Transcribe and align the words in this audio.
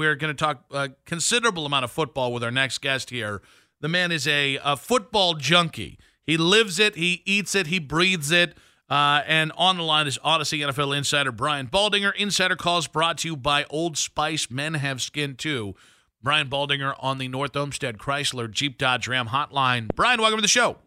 We're 0.00 0.16
going 0.16 0.34
to 0.34 0.44
talk 0.44 0.64
a 0.70 0.92
considerable 1.04 1.66
amount 1.66 1.84
of 1.84 1.90
football 1.90 2.32
with 2.32 2.42
our 2.42 2.50
next 2.50 2.78
guest 2.78 3.10
here. 3.10 3.42
The 3.82 3.88
man 3.88 4.10
is 4.10 4.26
a, 4.26 4.58
a 4.64 4.74
football 4.74 5.34
junkie. 5.34 5.98
He 6.24 6.38
lives 6.38 6.78
it, 6.78 6.96
he 6.96 7.20
eats 7.26 7.54
it, 7.54 7.66
he 7.66 7.78
breathes 7.78 8.30
it. 8.30 8.56
Uh, 8.88 9.20
and 9.26 9.52
on 9.58 9.76
the 9.76 9.82
line 9.82 10.06
is 10.06 10.18
Audacy 10.24 10.66
NFL 10.66 10.96
insider 10.96 11.30
Brian 11.32 11.66
Baldinger. 11.66 12.14
Insider 12.16 12.56
calls 12.56 12.86
brought 12.86 13.18
to 13.18 13.28
you 13.28 13.36
by 13.36 13.66
Old 13.68 13.98
Spice. 13.98 14.50
Men 14.50 14.72
have 14.72 15.02
skin 15.02 15.34
too. 15.34 15.74
Brian 16.22 16.48
Baldinger 16.48 16.94
on 17.00 17.18
the 17.18 17.28
North 17.28 17.54
Olmsted 17.54 17.98
Chrysler 17.98 18.50
Jeep 18.50 18.78
Dodge 18.78 19.06
Ram 19.06 19.26
hotline. 19.26 19.88
Brian, 19.94 20.18
welcome 20.18 20.38
to 20.38 20.42
the 20.42 20.48
show. 20.48 20.78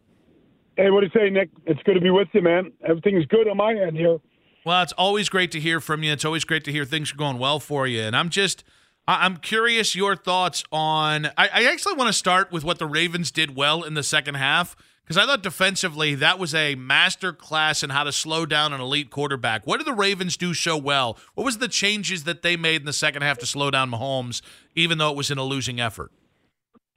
Hey, 0.75 0.89
what 0.89 1.01
do 1.01 1.05
you 1.05 1.11
say, 1.15 1.29
Nick? 1.29 1.51
It's 1.67 1.83
good 1.83 1.93
to 1.93 2.01
be 2.01 2.09
with 2.09 2.29
you, 2.33 2.41
man. 2.41 2.71
Everything's 2.83 3.27
good 3.27 3.47
on 3.47 3.57
my 3.57 3.75
end 3.75 3.95
here. 3.95 4.17
Well, 4.65 4.81
it's 4.81 4.93
always 4.93 5.29
great 5.29 5.51
to 5.51 5.59
hear 5.59 5.79
from 5.79 6.01
you. 6.01 6.11
It's 6.11 6.25
always 6.25 6.45
great 6.45 6.63
to 6.63 6.71
hear 6.71 6.83
things 6.83 7.13
are 7.13 7.17
going 7.17 7.37
well 7.37 7.59
for 7.59 7.85
you. 7.85 8.01
And 8.01 8.15
I'm 8.15 8.29
just, 8.29 8.63
I'm 9.07 9.37
curious 9.37 9.95
your 9.95 10.15
thoughts 10.15 10.63
on. 10.71 11.25
I, 11.37 11.49
I 11.53 11.63
actually 11.65 11.95
want 11.95 12.07
to 12.07 12.13
start 12.13 12.51
with 12.51 12.63
what 12.63 12.79
the 12.79 12.85
Ravens 12.85 13.31
did 13.31 13.55
well 13.55 13.83
in 13.83 13.95
the 13.95 14.03
second 14.03 14.35
half 14.35 14.75
because 15.03 15.17
I 15.17 15.25
thought 15.25 15.43
defensively 15.43 16.15
that 16.15 16.39
was 16.39 16.55
a 16.55 16.75
master 16.75 17.33
class 17.33 17.83
in 17.83 17.89
how 17.89 18.05
to 18.05 18.13
slow 18.13 18.45
down 18.45 18.71
an 18.71 18.79
elite 18.79 19.09
quarterback. 19.09 19.67
What 19.67 19.77
did 19.77 19.87
the 19.87 19.93
Ravens 19.93 20.37
do 20.37 20.53
so 20.53 20.77
well? 20.77 21.17
What 21.35 21.43
was 21.43 21.57
the 21.57 21.67
changes 21.67 22.23
that 22.23 22.41
they 22.41 22.55
made 22.55 22.81
in 22.81 22.85
the 22.85 22.93
second 22.93 23.23
half 23.23 23.37
to 23.39 23.45
slow 23.45 23.69
down 23.69 23.91
Mahomes, 23.91 24.41
even 24.75 24.97
though 24.97 25.11
it 25.11 25.17
was 25.17 25.29
in 25.29 25.37
a 25.37 25.43
losing 25.43 25.81
effort? 25.81 26.11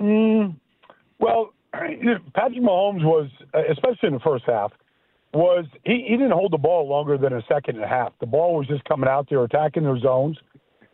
Mm, 0.01 0.57
well, 1.19 1.53
Patrick 1.73 2.63
Mahomes 2.63 3.03
was, 3.03 3.29
especially 3.53 4.09
in 4.09 4.13
the 4.13 4.21
first 4.21 4.45
half, 4.47 4.73
was 5.35 5.67
he, 5.85 6.05
he 6.09 6.17
didn't 6.17 6.31
hold 6.31 6.53
the 6.53 6.59
ball 6.59 6.89
longer 6.89 7.19
than 7.19 7.33
a 7.33 7.43
second 7.49 7.77
and 7.77 7.85
a 7.85 7.89
half. 7.89 8.13
The 8.21 8.27
ball 8.27 8.57
was 8.57 8.69
just 8.69 8.85
coming 8.85 9.09
out 9.09 9.29
there, 9.29 9.43
attacking 9.43 9.83
their 9.83 9.99
zones, 9.99 10.39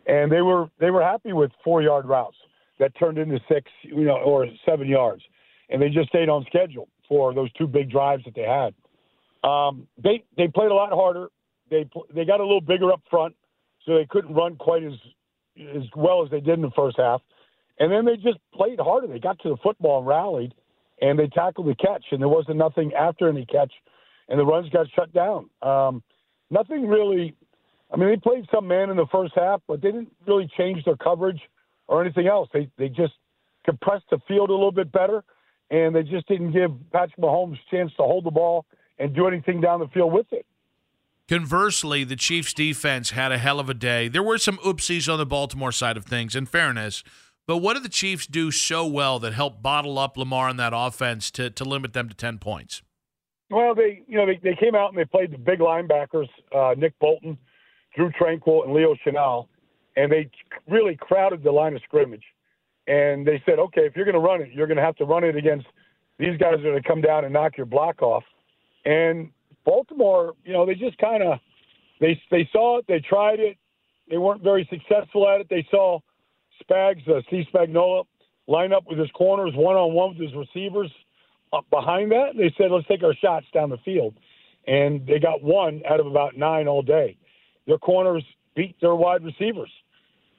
and 0.07 0.31
they 0.31 0.41
were 0.41 0.69
they 0.79 0.91
were 0.91 1.01
happy 1.01 1.33
with 1.33 1.51
four 1.63 1.81
yard 1.81 2.05
routes 2.05 2.37
that 2.79 2.97
turned 2.97 3.17
into 3.17 3.39
six, 3.47 3.69
you 3.83 4.03
know, 4.03 4.17
or 4.17 4.47
seven 4.65 4.87
yards, 4.87 5.23
and 5.69 5.81
they 5.81 5.89
just 5.89 6.09
stayed 6.09 6.29
on 6.29 6.45
schedule 6.47 6.87
for 7.07 7.33
those 7.33 7.51
two 7.53 7.67
big 7.67 7.89
drives 7.89 8.23
that 8.25 8.35
they 8.35 8.43
had. 8.43 8.73
Um, 9.47 9.87
they 10.01 10.23
they 10.37 10.47
played 10.47 10.71
a 10.71 10.73
lot 10.73 10.91
harder. 10.91 11.27
They 11.69 11.89
they 12.13 12.25
got 12.25 12.39
a 12.39 12.43
little 12.43 12.61
bigger 12.61 12.91
up 12.91 13.01
front, 13.09 13.35
so 13.85 13.95
they 13.95 14.05
couldn't 14.09 14.33
run 14.33 14.55
quite 14.55 14.83
as 14.83 14.93
as 15.75 15.83
well 15.95 16.23
as 16.23 16.31
they 16.31 16.39
did 16.39 16.55
in 16.55 16.61
the 16.61 16.71
first 16.75 16.97
half. 16.97 17.21
And 17.79 17.91
then 17.91 18.05
they 18.05 18.15
just 18.15 18.39
played 18.53 18.79
harder. 18.79 19.07
They 19.07 19.19
got 19.19 19.39
to 19.39 19.49
the 19.49 19.57
football 19.57 19.99
and 19.99 20.07
rallied, 20.07 20.53
and 21.01 21.17
they 21.17 21.27
tackled 21.27 21.67
the 21.67 21.75
catch. 21.75 22.05
And 22.11 22.21
there 22.21 22.29
wasn't 22.29 22.57
nothing 22.57 22.93
after 22.93 23.27
any 23.27 23.45
catch, 23.45 23.71
and 24.29 24.39
the 24.39 24.45
runs 24.45 24.69
got 24.69 24.87
shut 24.95 25.13
down. 25.13 25.49
Um, 25.61 26.03
nothing 26.49 26.87
really. 26.87 27.35
I 27.93 27.97
mean, 27.97 28.09
they 28.09 28.17
played 28.17 28.47
some 28.51 28.67
man 28.67 28.89
in 28.89 28.97
the 28.97 29.05
first 29.11 29.33
half, 29.35 29.61
but 29.67 29.81
they 29.81 29.91
didn't 29.91 30.11
really 30.27 30.49
change 30.57 30.83
their 30.83 30.95
coverage 30.95 31.39
or 31.87 32.01
anything 32.03 32.27
else. 32.27 32.49
They 32.51 32.67
they 32.77 32.89
just 32.89 33.13
compressed 33.65 34.05
the 34.09 34.17
field 34.27 34.49
a 34.49 34.53
little 34.53 34.71
bit 34.71 34.91
better, 34.91 35.23
and 35.69 35.95
they 35.95 36.01
just 36.03 36.27
didn't 36.27 36.51
give 36.51 36.71
Patrick 36.91 37.17
Mahomes 37.17 37.53
a 37.53 37.75
chance 37.75 37.91
to 37.97 38.03
hold 38.03 38.25
the 38.25 38.31
ball 38.31 38.65
and 38.97 39.15
do 39.15 39.27
anything 39.27 39.61
down 39.61 39.79
the 39.79 39.87
field 39.87 40.11
with 40.11 40.25
it. 40.31 40.45
Conversely, 41.29 42.03
the 42.03 42.15
Chiefs' 42.15 42.53
defense 42.53 43.11
had 43.11 43.31
a 43.31 43.37
hell 43.37 43.59
of 43.59 43.69
a 43.69 43.73
day. 43.73 44.07
There 44.07 44.23
were 44.23 44.37
some 44.37 44.57
oopsies 44.57 45.11
on 45.11 45.19
the 45.19 45.25
Baltimore 45.25 45.71
side 45.71 45.95
of 45.95 46.05
things, 46.05 46.35
in 46.35 46.45
fairness. 46.45 47.03
But 47.45 47.57
what 47.57 47.73
did 47.73 47.83
the 47.83 47.89
Chiefs 47.89 48.25
do 48.25 48.51
so 48.51 48.85
well 48.85 49.19
that 49.19 49.33
helped 49.33 49.61
bottle 49.61 49.99
up 49.99 50.17
Lamar 50.17 50.49
in 50.49 50.57
that 50.57 50.73
offense 50.75 51.29
to, 51.31 51.49
to 51.49 51.63
limit 51.63 51.93
them 51.93 52.09
to 52.09 52.15
10 52.15 52.39
points? 52.39 52.81
Well, 53.49 53.75
they 53.75 54.01
you 54.07 54.17
know 54.17 54.25
they, 54.25 54.39
they 54.41 54.55
came 54.55 54.73
out 54.73 54.89
and 54.89 54.97
they 54.97 55.05
played 55.05 55.31
the 55.31 55.37
big 55.37 55.59
linebackers, 55.59 56.27
uh, 56.55 56.73
Nick 56.75 56.97
Bolton, 56.99 57.37
Drue 57.95 58.11
Tranquill, 58.19 58.65
and 58.65 58.73
Leo 58.73 58.95
Chenal, 59.05 59.47
and 59.95 60.11
they 60.11 60.29
really 60.69 60.97
crowded 60.99 61.43
the 61.43 61.51
line 61.51 61.75
of 61.75 61.81
scrimmage. 61.83 62.23
And 62.87 63.25
they 63.25 63.41
said, 63.45 63.59
okay, 63.59 63.81
if 63.81 63.95
you're 63.95 64.05
going 64.05 64.13
to 64.13 64.19
run 64.19 64.41
it, 64.41 64.51
you're 64.51 64.67
going 64.67 64.77
to 64.77 64.83
have 64.83 64.95
to 64.97 65.05
run 65.05 65.23
it 65.23 65.35
against 65.35 65.67
these 66.19 66.37
guys 66.37 66.55
that 66.57 66.67
are 66.67 66.71
going 66.71 66.81
to 66.81 66.87
come 66.87 67.01
down 67.01 67.23
and 67.23 67.33
knock 67.33 67.55
your 67.57 67.65
block 67.65 68.01
off. 68.01 68.23
And 68.85 69.31
Baltimore, 69.65 70.33
you 70.43 70.53
know, 70.53 70.65
they 70.65 70.75
just 70.75 70.97
kind 70.97 71.23
of 71.23 71.39
they 71.99 72.19
they 72.29 72.49
saw 72.51 72.79
it, 72.79 72.85
they 72.87 72.99
tried 72.99 73.39
it, 73.39 73.57
they 74.09 74.17
weren't 74.17 74.43
very 74.43 74.67
successful 74.69 75.29
at 75.29 75.41
it. 75.41 75.47
They 75.49 75.65
saw 75.71 75.99
Spags, 76.61 77.07
uh, 77.07 77.21
Steve 77.27 77.45
Spagnuolo, 77.53 78.05
line 78.47 78.73
up 78.73 78.83
with 78.87 78.99
his 78.99 79.09
corners 79.11 79.53
one 79.55 79.75
on 79.75 79.93
one 79.93 80.17
with 80.17 80.27
his 80.29 80.35
receivers 80.35 80.91
behind 81.69 82.11
that. 82.11 82.31
They 82.35 82.53
said, 82.57 82.71
let's 82.71 82.87
take 82.87 83.03
our 83.03 83.15
shots 83.15 83.45
down 83.53 83.69
the 83.69 83.77
field, 83.85 84.15
and 84.67 85.05
they 85.07 85.19
got 85.19 85.41
one 85.41 85.81
out 85.89 85.99
of 85.99 86.07
about 86.07 86.35
nine 86.35 86.67
all 86.67 86.81
day. 86.81 87.17
Their 87.67 87.77
corners 87.77 88.23
beat 88.55 88.75
their 88.81 88.95
wide 88.95 89.23
receivers, 89.23 89.71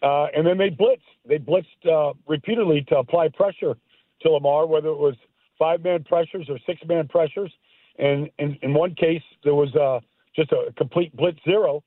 uh, 0.02 0.26
and 0.36 0.46
then 0.46 0.58
they 0.58 0.70
blitzed. 0.70 1.00
They 1.26 1.38
blitzed 1.38 1.86
uh, 1.90 2.14
repeatedly 2.26 2.84
to 2.88 2.98
apply 2.98 3.28
pressure 3.28 3.76
to 4.22 4.30
Lamar, 4.30 4.66
whether 4.66 4.88
it 4.88 4.98
was 4.98 5.14
five 5.58 5.82
man 5.82 6.04
pressures 6.04 6.46
or 6.48 6.58
six 6.66 6.80
man 6.86 7.08
pressures. 7.08 7.52
And 7.98 8.28
in, 8.38 8.58
in 8.62 8.74
one 8.74 8.94
case, 8.94 9.22
there 9.44 9.54
was 9.54 9.74
uh, 9.74 10.00
just 10.34 10.52
a 10.52 10.72
complete 10.76 11.16
blitz 11.16 11.38
zero, 11.44 11.82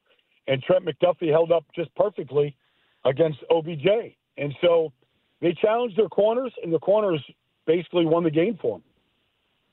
and 0.48 0.62
Trent 0.64 0.86
McDuffie 0.86 1.30
held 1.30 1.52
up 1.52 1.66
just 1.76 1.94
perfectly 1.96 2.56
against 3.06 3.40
OBJ. 3.52 4.16
And 4.38 4.54
so 4.62 4.94
they 5.42 5.54
challenged 5.54 5.98
their 5.98 6.10
corners, 6.10 6.54
and 6.64 6.74
the 6.74 6.80
corners 6.80 7.24
basically 7.66 8.06
won 8.06 8.24
the 8.24 8.32
game 8.32 8.58
for 8.62 8.78
them. 8.78 8.84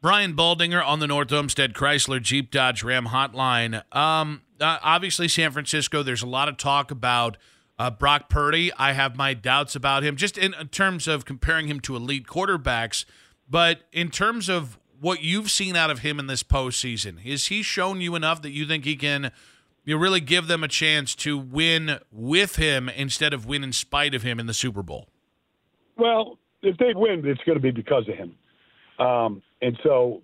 Brian 0.03 0.35
Baldinger 0.35 0.85
on 0.85 0.99
the 0.99 1.07
North 1.07 1.33
Olmsted 1.33 1.73
Chrysler 1.73 2.21
Jeep 2.21 2.51
Dodge 2.51 2.83
Ram 2.83 3.07
hotline. 3.07 3.83
Um, 3.97 4.43
uh, 4.61 4.79
obviously, 4.83 5.29
San 5.29 5.51
Francisco, 5.51 6.03
there's 6.03 6.23
a 6.23 6.27
lot 6.27 6.49
of 6.49 6.57
talk 6.57 6.91
about 6.91 7.37
uh, 7.79 7.91
Brock 7.91 8.29
Purdy. 8.29 8.73
I 8.75 8.93
have 8.93 9.17
my 9.17 9.35
doubts 9.35 9.75
about 9.75 10.03
him, 10.03 10.17
just 10.17 10.39
in, 10.39 10.55
in 10.55 10.69
terms 10.69 11.09
of 11.09 11.25
comparing 11.25 11.67
him 11.67 11.81
to 11.81 11.97
elite 11.97 12.27
quarterbacks. 12.27 13.05
But 13.49 13.83
in 13.93 14.11
terms 14.11 14.49
of 14.49 14.79
what 15.01 15.23
you've 15.23 15.51
seen 15.51 15.77
out 15.77 15.91
of 15.91 16.01
him 16.01 16.19
in 16.19 16.27
this 16.27 16.43
postseason, 16.43 17.21
has 17.21 17.47
he 17.47 17.63
shown 17.63 18.01
you 18.01 18.15
enough 18.15 18.43
that 18.43 18.51
you 18.51 18.67
think 18.67 18.85
he 18.85 18.97
can 18.97 19.33
you 19.85 19.99
really 19.99 20.21
give 20.21 20.47
them 20.47 20.65
a 20.65 20.69
chance 20.69 21.15
to 21.15 21.37
win 21.37 21.99
with 22.11 22.57
him 22.57 22.89
instead 22.89 23.35
of 23.35 23.47
win 23.47 23.63
in 23.63 23.73
spite 23.73 24.15
of 24.15 24.23
him 24.23 24.41
in 24.41 24.47
the 24.47 24.55
Super 24.55 24.83
Bowl? 24.83 25.09
Well, 25.97 26.39
if 26.62 26.77
they 26.79 26.93
win, 26.95 27.23
it's 27.27 27.43
going 27.45 27.57
to 27.57 27.62
be 27.62 27.71
because 27.71 28.09
of 28.09 28.15
him. 28.15 28.35
Um, 28.99 29.43
and 29.61 29.79
so 29.83 30.23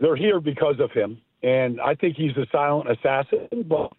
they're 0.00 0.16
here 0.16 0.40
because 0.40 0.76
of 0.80 0.90
him. 0.92 1.20
And 1.42 1.80
I 1.80 1.94
think 1.94 2.16
he's 2.16 2.36
a 2.36 2.46
silent 2.50 2.90
assassin. 2.90 3.48
But 3.68 3.92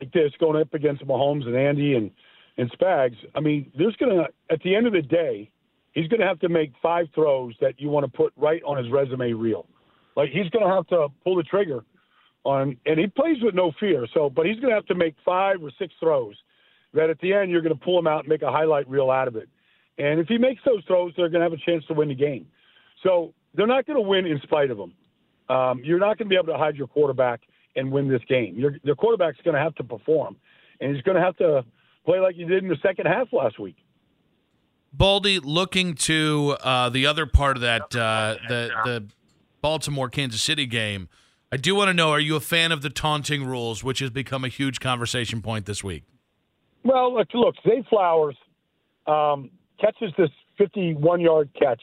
like 0.00 0.12
this, 0.12 0.32
going 0.38 0.60
up 0.60 0.74
against 0.74 1.04
Mahomes 1.06 1.46
and 1.46 1.56
Andy 1.56 1.94
and, 1.94 2.10
and 2.56 2.70
Spags, 2.72 3.16
I 3.34 3.40
mean, 3.40 3.72
there's 3.76 3.96
going 3.96 4.16
to, 4.16 4.26
at 4.50 4.62
the 4.62 4.74
end 4.74 4.86
of 4.86 4.92
the 4.92 5.02
day, 5.02 5.50
he's 5.92 6.08
going 6.08 6.20
to 6.20 6.26
have 6.26 6.40
to 6.40 6.48
make 6.48 6.72
five 6.82 7.06
throws 7.14 7.54
that 7.60 7.80
you 7.80 7.88
want 7.88 8.04
to 8.04 8.16
put 8.16 8.32
right 8.36 8.62
on 8.64 8.82
his 8.82 8.90
resume 8.92 9.32
reel. 9.32 9.66
Like 10.16 10.30
he's 10.30 10.48
going 10.50 10.66
to 10.66 10.74
have 10.74 10.86
to 10.88 11.08
pull 11.24 11.36
the 11.36 11.42
trigger 11.42 11.84
on, 12.44 12.76
and 12.86 12.98
he 12.98 13.06
plays 13.06 13.38
with 13.42 13.54
no 13.54 13.72
fear. 13.80 14.06
So, 14.14 14.30
but 14.30 14.46
he's 14.46 14.56
going 14.56 14.70
to 14.70 14.74
have 14.74 14.86
to 14.86 14.94
make 14.94 15.14
five 15.24 15.62
or 15.62 15.70
six 15.78 15.92
throws 16.00 16.34
that 16.94 17.10
at 17.10 17.20
the 17.20 17.32
end 17.32 17.50
you're 17.50 17.60
going 17.60 17.76
to 17.76 17.84
pull 17.84 17.98
him 17.98 18.06
out 18.06 18.20
and 18.20 18.28
make 18.28 18.42
a 18.42 18.50
highlight 18.50 18.88
reel 18.88 19.10
out 19.10 19.28
of 19.28 19.36
it. 19.36 19.48
And 19.98 20.20
if 20.20 20.28
he 20.28 20.38
makes 20.38 20.62
those 20.64 20.82
throws, 20.86 21.12
they're 21.16 21.28
going 21.28 21.40
to 21.40 21.50
have 21.50 21.52
a 21.52 21.70
chance 21.70 21.84
to 21.86 21.94
win 21.94 22.08
the 22.08 22.14
game. 22.14 22.46
So 23.02 23.34
they're 23.54 23.66
not 23.66 23.86
going 23.86 23.96
to 23.96 24.08
win 24.08 24.26
in 24.26 24.40
spite 24.42 24.70
of 24.70 24.78
him. 24.78 24.92
Um, 25.48 25.80
you're 25.84 25.98
not 25.98 26.18
going 26.18 26.26
to 26.26 26.30
be 26.30 26.36
able 26.36 26.52
to 26.52 26.58
hide 26.58 26.76
your 26.76 26.86
quarterback 26.86 27.40
and 27.76 27.90
win 27.90 28.08
this 28.08 28.22
game. 28.28 28.58
Your, 28.58 28.94
quarterback's 28.96 29.38
going 29.44 29.54
to 29.54 29.60
have 29.60 29.74
to 29.76 29.84
perform, 29.84 30.36
and 30.80 30.94
he's 30.94 31.02
going 31.02 31.16
to 31.16 31.22
have 31.22 31.36
to 31.36 31.64
play 32.04 32.20
like 32.20 32.34
he 32.34 32.44
did 32.44 32.62
in 32.62 32.68
the 32.68 32.76
second 32.82 33.06
half 33.06 33.28
last 33.32 33.58
week. 33.58 33.76
Baldy, 34.92 35.38
looking 35.38 35.94
to 35.94 36.56
uh, 36.62 36.88
the 36.88 37.06
other 37.06 37.26
part 37.26 37.56
of 37.56 37.60
that, 37.60 37.94
uh, 37.94 38.36
the 38.48 38.70
the 38.84 39.06
Baltimore 39.60 40.08
Kansas 40.08 40.42
City 40.42 40.66
game. 40.66 41.08
I 41.52 41.56
do 41.56 41.74
want 41.74 41.88
to 41.88 41.94
know: 41.94 42.10
Are 42.10 42.20
you 42.20 42.36
a 42.36 42.40
fan 42.40 42.72
of 42.72 42.82
the 42.82 42.90
taunting 42.90 43.44
rules, 43.44 43.84
which 43.84 43.98
has 44.00 44.10
become 44.10 44.44
a 44.44 44.48
huge 44.48 44.80
conversation 44.80 45.42
point 45.42 45.66
this 45.66 45.84
week? 45.84 46.04
Well, 46.84 47.14
look, 47.14 47.28
look 47.34 47.54
Zay 47.66 47.84
Flowers 47.90 48.36
um, 49.06 49.50
catches 49.80 50.12
this 50.16 50.30
51 50.56 51.20
yard 51.20 51.50
catch, 51.58 51.82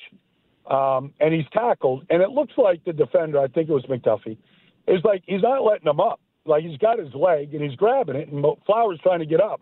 um, 0.70 1.14
and 1.20 1.34
he's 1.34 1.46
tackled, 1.52 2.06
and 2.10 2.22
it 2.22 2.30
looks 2.30 2.54
like 2.58 2.84
the 2.86 2.94
defender, 2.94 3.40
I 3.40 3.48
think 3.48 3.70
it 3.70 3.74
was 3.74 3.86
McDuffie, 3.86 4.38
is 4.88 5.02
like 5.04 5.24
he's 5.26 5.42
not 5.42 5.64
letting 5.64 5.88
him 5.88 6.00
up. 6.00 6.20
Like 6.46 6.64
he's 6.64 6.78
got 6.78 7.00
his 7.00 7.14
leg 7.14 7.54
and 7.54 7.64
he's 7.64 7.76
grabbing 7.76 8.16
it, 8.16 8.30
and 8.30 8.46
Flowers 8.66 9.00
trying 9.02 9.20
to 9.20 9.26
get 9.26 9.42
up. 9.42 9.62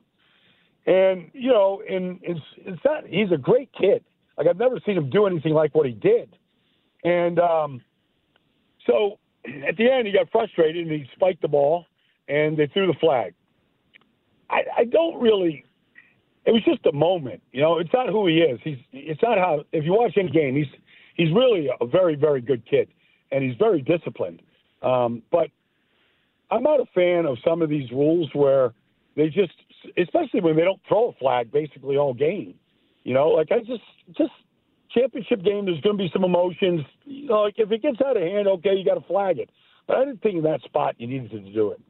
And 0.85 1.29
you 1.33 1.50
know, 1.50 1.81
and 1.89 2.19
it's 2.21 2.41
it's 2.57 2.81
not. 2.83 3.07
He's 3.07 3.31
a 3.31 3.38
great 3.38 3.69
kid. 3.73 4.03
Like 4.38 4.47
I've 4.47 4.57
never 4.57 4.79
seen 4.85 4.97
him 4.97 5.09
do 5.09 5.25
anything 5.25 5.53
like 5.53 5.73
what 5.75 5.85
he 5.85 5.94
did. 5.94 6.35
And 7.03 7.39
um, 7.39 7.81
so 8.85 9.19
at 9.45 9.77
the 9.77 9.89
end, 9.89 10.07
he 10.07 10.13
got 10.13 10.29
frustrated 10.31 10.88
and 10.88 10.91
he 10.91 11.09
spiked 11.13 11.41
the 11.41 11.47
ball, 11.47 11.85
and 12.27 12.57
they 12.57 12.67
threw 12.67 12.88
the 12.88 13.00
flag. 13.00 13.33
I, 14.50 14.63
I 14.79 14.83
don't 14.85 15.21
really. 15.21 15.65
It 16.45 16.51
was 16.51 16.63
just 16.65 16.85
a 16.85 16.91
moment, 16.91 17.41
you 17.53 17.61
know. 17.61 17.79
It's 17.79 17.94
not 17.94 18.09
who 18.09 18.27
he 18.27 18.39
is. 18.39 18.59
He's. 18.63 18.77
It's 18.91 19.21
not 19.21 19.38
how. 19.38 19.63
If 19.71 19.85
you 19.85 19.94
watch 19.94 20.13
any 20.17 20.29
game, 20.29 20.55
he's 20.55 20.67
he's 21.13 21.31
really 21.31 21.69
a 21.80 21.86
very 21.86 22.15
very 22.15 22.42
good 22.42 22.65
kid, 22.69 22.89
and 23.31 23.44
he's 23.44 23.56
very 23.57 23.81
disciplined. 23.81 24.42
Um, 24.81 25.24
but 25.31 25.50
I'm 26.51 26.63
not 26.63 26.80
a 26.80 26.86
fan 26.94 27.25
of 27.25 27.38
some 27.44 27.62
of 27.62 27.69
these 27.69 27.89
rules 27.92 28.30
where 28.33 28.74
they 29.15 29.27
just, 29.27 29.54
especially 29.98 30.42
when 30.42 30.56
they 30.56 30.63
don't 30.63 30.81
throw 30.88 31.10
a 31.10 31.13
flag 31.13 31.51
basically 31.51 31.98
all 31.98 32.13
game. 32.13 32.56
You 33.04 33.13
know, 33.13 33.30
like 33.30 33.51
I 33.51 33.60
just, 33.60 33.83
just 34.18 34.31
championship 34.94 35.44
game. 35.44 35.65
There's 35.65 35.81
going 35.81 35.98
to 35.98 36.04
be 36.04 36.10
some 36.13 36.24
emotions. 36.24 36.81
You 37.06 37.27
know, 37.27 37.42
like 37.42 37.56
if 37.57 37.71
it 37.71 37.81
gets 37.81 37.98
out 38.06 38.18
of 38.18 38.24
hand, 38.24 38.48
okay, 38.48 38.75
you 38.75 38.86
got 38.86 38.95
to 38.95 39.07
flag 39.07 39.39
it. 39.39 39.50
But 39.88 39.98
I 39.98 40.06
didn't 40.06 40.21
think 40.21 40.36
in 40.36 40.44
that 40.44 40.62
spot 40.62 40.95
you 41.00 41.07
needed 41.07 41.31
to 41.31 41.39
do 41.39 41.71
it. 41.71 41.81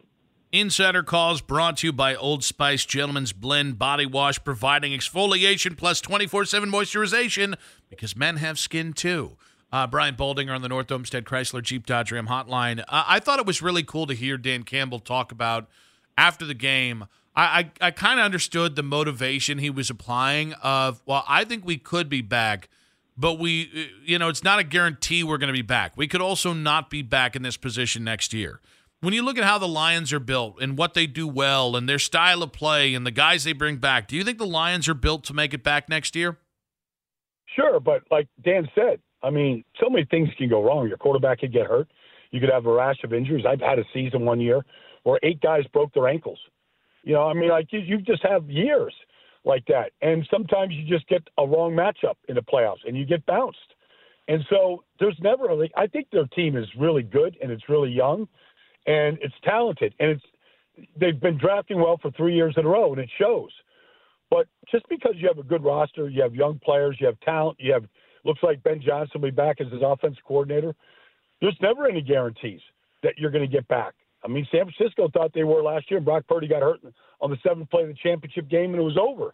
Insider 0.53 1.01
calls 1.01 1.41
brought 1.41 1.77
to 1.77 1.88
you 1.88 1.91
by 1.91 2.13
Old 2.13 2.44
Spice 2.44 2.85
Gentleman's 2.85 3.33
Blend 3.33 3.79
Body 3.79 4.05
Wash, 4.05 4.38
providing 4.44 4.91
exfoliation 4.91 5.75
plus 5.75 6.00
24 6.00 6.45
7 6.45 6.69
moisturization 6.69 7.55
because 7.89 8.15
men 8.15 8.38
have 8.38 8.59
skin 8.59 8.94
too. 8.94 9.35
Uh, 9.71 9.88
Brian 9.88 10.15
Baldinger 10.15 10.53
on 10.53 10.61
the 10.61 10.69
North 10.69 10.91
Olmsted 10.91 11.25
Chrysler 11.25 11.63
Jeep 11.63 11.88
Dodge 11.88 12.11
Ram 12.11 12.27
hotline. 12.27 12.81
Uh, 12.81 13.03
I 13.07 13.19
thought 13.19 13.39
it 13.39 13.47
was 13.47 13.63
really 13.63 13.81
cool 13.81 14.05
to 14.05 14.13
hear 14.13 14.38
Dan 14.38 14.61
Campbell 14.61 15.00
talk 15.00 15.31
about 15.31 15.67
after 16.19 16.45
the 16.45 16.53
game. 16.53 17.05
I, 17.35 17.71
I, 17.81 17.88
I 17.88 17.89
kind 17.89 18.19
of 18.19 18.25
understood 18.25 18.75
the 18.75 18.83
motivation 18.83 19.57
he 19.57 19.71
was 19.71 19.89
applying 19.89 20.53
of, 20.61 21.01
well, 21.07 21.25
I 21.27 21.45
think 21.45 21.65
we 21.65 21.77
could 21.79 22.09
be 22.09 22.21
back, 22.21 22.69
but 23.17 23.39
we, 23.39 23.71
uh, 23.75 23.97
you 24.05 24.19
know, 24.19 24.29
it's 24.29 24.44
not 24.44 24.59
a 24.59 24.63
guarantee 24.63 25.23
we're 25.23 25.39
going 25.39 25.47
to 25.47 25.51
be 25.51 25.63
back. 25.63 25.94
We 25.95 26.07
could 26.07 26.21
also 26.21 26.53
not 26.53 26.91
be 26.91 27.01
back 27.01 27.35
in 27.35 27.41
this 27.41 27.57
position 27.57 28.03
next 28.03 28.33
year. 28.33 28.61
When 29.03 29.13
you 29.13 29.21
look 29.21 29.38
at 29.38 29.44
how 29.44 29.57
the 29.57 29.67
Lions 29.67 30.13
are 30.13 30.19
built 30.21 30.61
and 30.61 30.77
what 30.77 30.94
they 30.94 31.07
do 31.07 31.27
well 31.27 31.75
and 31.75 31.89
their 31.89 32.00
style 32.00 32.41
of 32.41 32.53
play 32.53 32.94
and 32.94 33.05
the 33.05 33.11
guys 33.11 33.44
they 33.44 33.51
bring 33.51 33.75
back, 33.75 34.07
do 34.07 34.15
you 34.15 34.23
think 34.23 34.38
the 34.38 34.45
Lions 34.45 34.88
are 34.88 34.94
built 34.94 35.25
to 35.25 35.33
make 35.33 35.53
it 35.53 35.61
back 35.61 35.89
next 35.89 36.15
year? 36.15 36.38
Sure, 37.53 37.81
but 37.81 38.03
like 38.11 38.29
Dan 38.45 38.65
said, 38.73 39.01
I 39.21 39.29
mean, 39.29 39.65
so 39.77 39.89
many 39.89 40.05
things 40.05 40.29
can 40.38 40.47
go 40.47 40.63
wrong. 40.63 40.88
Your 40.88 40.95
quarterback 40.95 41.41
could 41.41 41.51
get 41.51 41.67
hurt. 41.67 41.89
You 42.31 42.39
could 42.39 42.50
have 42.50 42.65
a 42.65 42.71
rash 42.71 43.03
of 43.03 43.11
injuries. 43.11 43.44
I've 43.45 43.59
had 43.59 43.77
a 43.77 43.83
season 43.94 44.23
one 44.23 44.39
year 44.39 44.63
where 45.03 45.19
eight 45.21 45.41
guys 45.41 45.65
broke 45.73 45.94
their 45.94 46.07
ankles. 46.07 46.39
You 47.03 47.15
know, 47.15 47.27
I 47.27 47.33
mean, 47.33 47.50
like 47.50 47.73
you, 47.73 47.79
you 47.79 47.97
just 47.97 48.23
have 48.23 48.50
years 48.50 48.94
like 49.44 49.65
that, 49.65 49.91
and 50.01 50.25
sometimes 50.31 50.71
you 50.75 50.88
just 50.88 51.09
get 51.09 51.27
a 51.38 51.45
wrong 51.45 51.73
matchup 51.73 52.15
in 52.29 52.35
the 52.35 52.41
playoffs 52.41 52.88
and 52.88 52.95
you 52.97 53.05
get 53.05 53.25
bounced. 53.25 53.57
And 54.29 54.45
so 54.50 54.85
there's 55.01 55.17
never 55.19 55.44
really. 55.47 55.69
I 55.75 55.88
think 55.88 56.07
their 56.13 56.27
team 56.27 56.55
is 56.55 56.67
really 56.79 57.03
good 57.03 57.35
and 57.41 57.51
it's 57.51 57.67
really 57.67 57.91
young, 57.91 58.29
and 58.85 59.18
it's 59.21 59.35
talented 59.44 59.94
and 60.00 60.12
it's 60.12 60.24
they've 61.00 61.19
been 61.19 61.38
drafting 61.38 61.80
well 61.80 61.97
for 62.01 62.12
three 62.12 62.35
years 62.35 62.56
in 62.57 62.65
a 62.65 62.69
row 62.69 62.91
and 62.91 63.01
it 63.01 63.09
shows. 63.19 63.51
But 64.30 64.47
just 64.71 64.88
because 64.89 65.13
you 65.15 65.27
have 65.27 65.38
a 65.38 65.44
good 65.44 65.63
roster, 65.63 66.09
you 66.09 66.21
have 66.24 66.33
young 66.33 66.59
players, 66.63 66.97
you 67.00 67.06
have 67.06 67.19
talent, 67.19 67.57
you 67.59 67.71
have 67.71 67.83
Looks 68.24 68.41
like 68.41 68.63
Ben 68.63 68.81
Johnson 68.81 69.21
will 69.21 69.30
be 69.30 69.35
back 69.35 69.59
as 69.59 69.71
his 69.71 69.81
offense 69.83 70.18
coordinator. 70.25 70.74
There's 71.41 71.57
never 71.62 71.88
any 71.88 72.01
guarantees 72.01 72.62
that 73.03 73.13
you're 73.18 73.31
going 73.31 73.45
to 73.47 73.51
get 73.51 73.68
back. 73.68 73.94
I 74.24 74.30
mean, 74.30 74.47
San 74.51 74.69
Francisco 74.71 75.09
thought 75.09 75.31
they 75.33 75.44
were 75.44 75.62
last 75.62 75.91
year, 75.91 75.97
and 75.97 76.06
Brock 76.06 76.24
Purdy 76.27 76.47
got 76.47 76.62
hurt 76.62 76.79
on 77.19 77.29
the 77.29 77.38
seventh 77.45 77.69
play 77.69 77.81
of 77.81 77.89
the 77.89 77.95
championship 78.01 78.50
game, 78.50 78.71
and 78.71 78.79
it 78.79 78.83
was 78.83 78.97
over. 78.97 79.33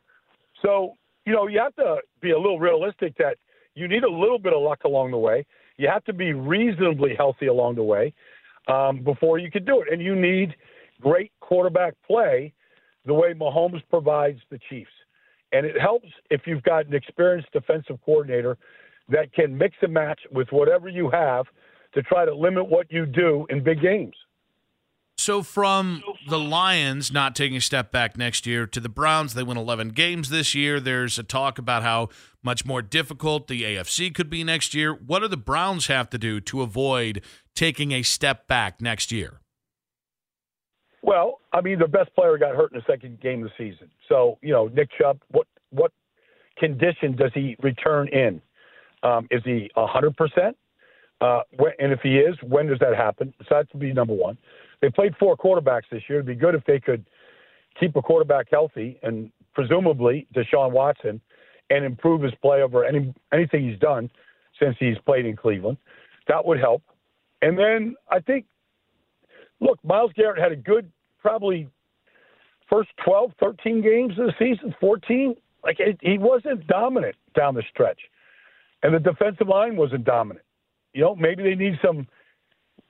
So, 0.63 0.95
you 1.25 1.33
know, 1.33 1.47
you 1.47 1.59
have 1.59 1.75
to 1.75 1.97
be 2.21 2.31
a 2.31 2.37
little 2.37 2.59
realistic 2.59 3.15
that 3.17 3.37
you 3.75 3.87
need 3.87 4.03
a 4.03 4.09
little 4.09 4.39
bit 4.39 4.53
of 4.53 4.61
luck 4.63 4.83
along 4.85 5.11
the 5.11 5.17
way. 5.17 5.45
You 5.77 5.87
have 5.87 6.03
to 6.05 6.13
be 6.13 6.33
reasonably 6.33 7.13
healthy 7.15 7.45
along 7.45 7.75
the 7.75 7.83
way 7.83 8.13
um, 8.69 9.03
before 9.03 9.37
you 9.39 9.51
can 9.51 9.65
do 9.65 9.81
it. 9.81 9.91
And 9.91 10.01
you 10.01 10.15
need 10.15 10.55
great 11.01 11.31
quarterback 11.41 11.95
play 12.05 12.53
the 13.05 13.13
way 13.13 13.33
Mahomes 13.33 13.81
provides 13.89 14.39
the 14.49 14.59
Chiefs. 14.69 14.91
And 15.51 15.65
it 15.65 15.79
helps 15.79 16.07
if 16.29 16.41
you've 16.45 16.63
got 16.63 16.85
an 16.85 16.93
experienced 16.93 17.51
defensive 17.51 17.97
coordinator 18.05 18.57
that 19.09 19.33
can 19.33 19.57
mix 19.57 19.75
and 19.81 19.93
match 19.93 20.19
with 20.31 20.47
whatever 20.51 20.87
you 20.87 21.09
have 21.09 21.45
to 21.93 22.03
try 22.03 22.25
to 22.25 22.35
limit 22.35 22.69
what 22.69 22.91
you 22.91 23.05
do 23.05 23.47
in 23.49 23.63
big 23.63 23.81
games. 23.81 24.13
So, 25.17 25.43
from 25.43 26.01
the 26.29 26.39
Lions 26.39 27.11
not 27.11 27.35
taking 27.35 27.57
a 27.57 27.61
step 27.61 27.91
back 27.91 28.15
next 28.15 28.47
year 28.47 28.65
to 28.67 28.79
the 28.79 28.87
Browns, 28.87 29.33
they 29.33 29.43
win 29.43 29.57
11 29.57 29.89
games 29.89 30.29
this 30.29 30.55
year. 30.55 30.79
There's 30.79 31.19
a 31.19 31.23
talk 31.23 31.59
about 31.59 31.83
how 31.83 32.07
much 32.41 32.65
more 32.65 32.81
difficult 32.81 33.49
the 33.49 33.63
AFC 33.63 34.15
could 34.15 34.29
be 34.29 34.45
next 34.45 34.73
year. 34.73 34.93
What 34.93 35.19
do 35.19 35.27
the 35.27 35.35
Browns 35.35 35.87
have 35.87 36.09
to 36.11 36.17
do 36.17 36.39
to 36.39 36.61
avoid 36.61 37.21
taking 37.59 37.91
a 37.91 38.01
step 38.01 38.47
back 38.47 38.81
next 38.81 39.11
year? 39.11 39.41
Well, 41.01 41.39
I 41.51 41.59
mean, 41.59 41.77
the 41.77 41.89
best 41.89 42.13
player 42.15 42.37
got 42.37 42.55
hurt 42.55 42.71
in 42.71 42.77
the 42.77 42.85
second 42.87 43.19
game 43.19 43.43
of 43.43 43.49
the 43.49 43.71
season. 43.71 43.89
So, 44.07 44.37
you 44.41 44.53
know, 44.53 44.67
Nick 44.67 44.89
Chubb, 44.97 45.19
what 45.31 45.45
what 45.71 45.91
condition 46.57 47.17
does 47.17 47.31
he 47.33 47.57
return 47.61 48.07
in? 48.09 48.41
Um, 49.03 49.27
is 49.29 49.41
he 49.43 49.69
hundred 49.75 50.15
percent? 50.15 50.55
Uh, 51.19 51.41
and 51.79 51.91
if 51.91 51.99
he 52.01 52.15
is, 52.15 52.35
when 52.43 52.67
does 52.67 52.79
that 52.79 52.95
happen? 52.95 53.33
So 53.39 53.55
that 53.55 53.67
would 53.73 53.81
be 53.81 53.91
number 53.91 54.13
one. 54.13 54.37
They 54.81 54.89
played 54.89 55.13
four 55.19 55.35
quarterbacks 55.35 55.89
this 55.91 56.01
year. 56.07 56.19
It'd 56.19 56.27
be 56.27 56.35
good 56.35 56.55
if 56.55 56.63
they 56.63 56.79
could 56.79 57.05
keep 57.77 57.97
a 57.97 58.01
quarterback 58.01 58.47
healthy 58.49 58.97
and 59.03 59.31
presumably 59.53 60.27
Deshaun 60.33 60.71
Watson 60.71 61.19
and 61.69 61.83
improve 61.83 62.21
his 62.21 62.33
play 62.41 62.61
over 62.61 62.85
any 62.85 63.13
anything 63.33 63.69
he's 63.69 63.79
done 63.79 64.09
since 64.61 64.77
he's 64.79 64.97
played 65.05 65.25
in 65.25 65.35
Cleveland. 65.35 65.77
That 66.29 66.45
would 66.45 66.59
help. 66.59 66.83
And 67.41 67.57
then 67.57 67.95
I 68.09 68.19
think 68.19 68.45
look, 69.59 69.79
Myles 69.83 70.11
Garrett 70.15 70.41
had 70.41 70.51
a 70.51 70.55
good, 70.55 70.91
probably 71.21 71.67
first 72.69 72.89
12, 73.03 73.31
13 73.39 73.81
games 73.81 74.11
of 74.19 74.27
the 74.27 74.33
season, 74.39 74.75
14. 74.79 75.35
Like 75.63 75.77
he 76.01 76.17
wasn't 76.17 76.65
dominant 76.67 77.15
down 77.35 77.53
the 77.53 77.63
stretch, 77.69 77.99
and 78.81 78.93
the 78.93 78.99
defensive 78.99 79.47
line 79.49 79.75
wasn't 79.75 80.05
dominant. 80.05 80.45
You 80.93 81.01
know, 81.01 81.15
maybe 81.15 81.43
they 81.43 81.55
need 81.55 81.77
some 81.83 82.07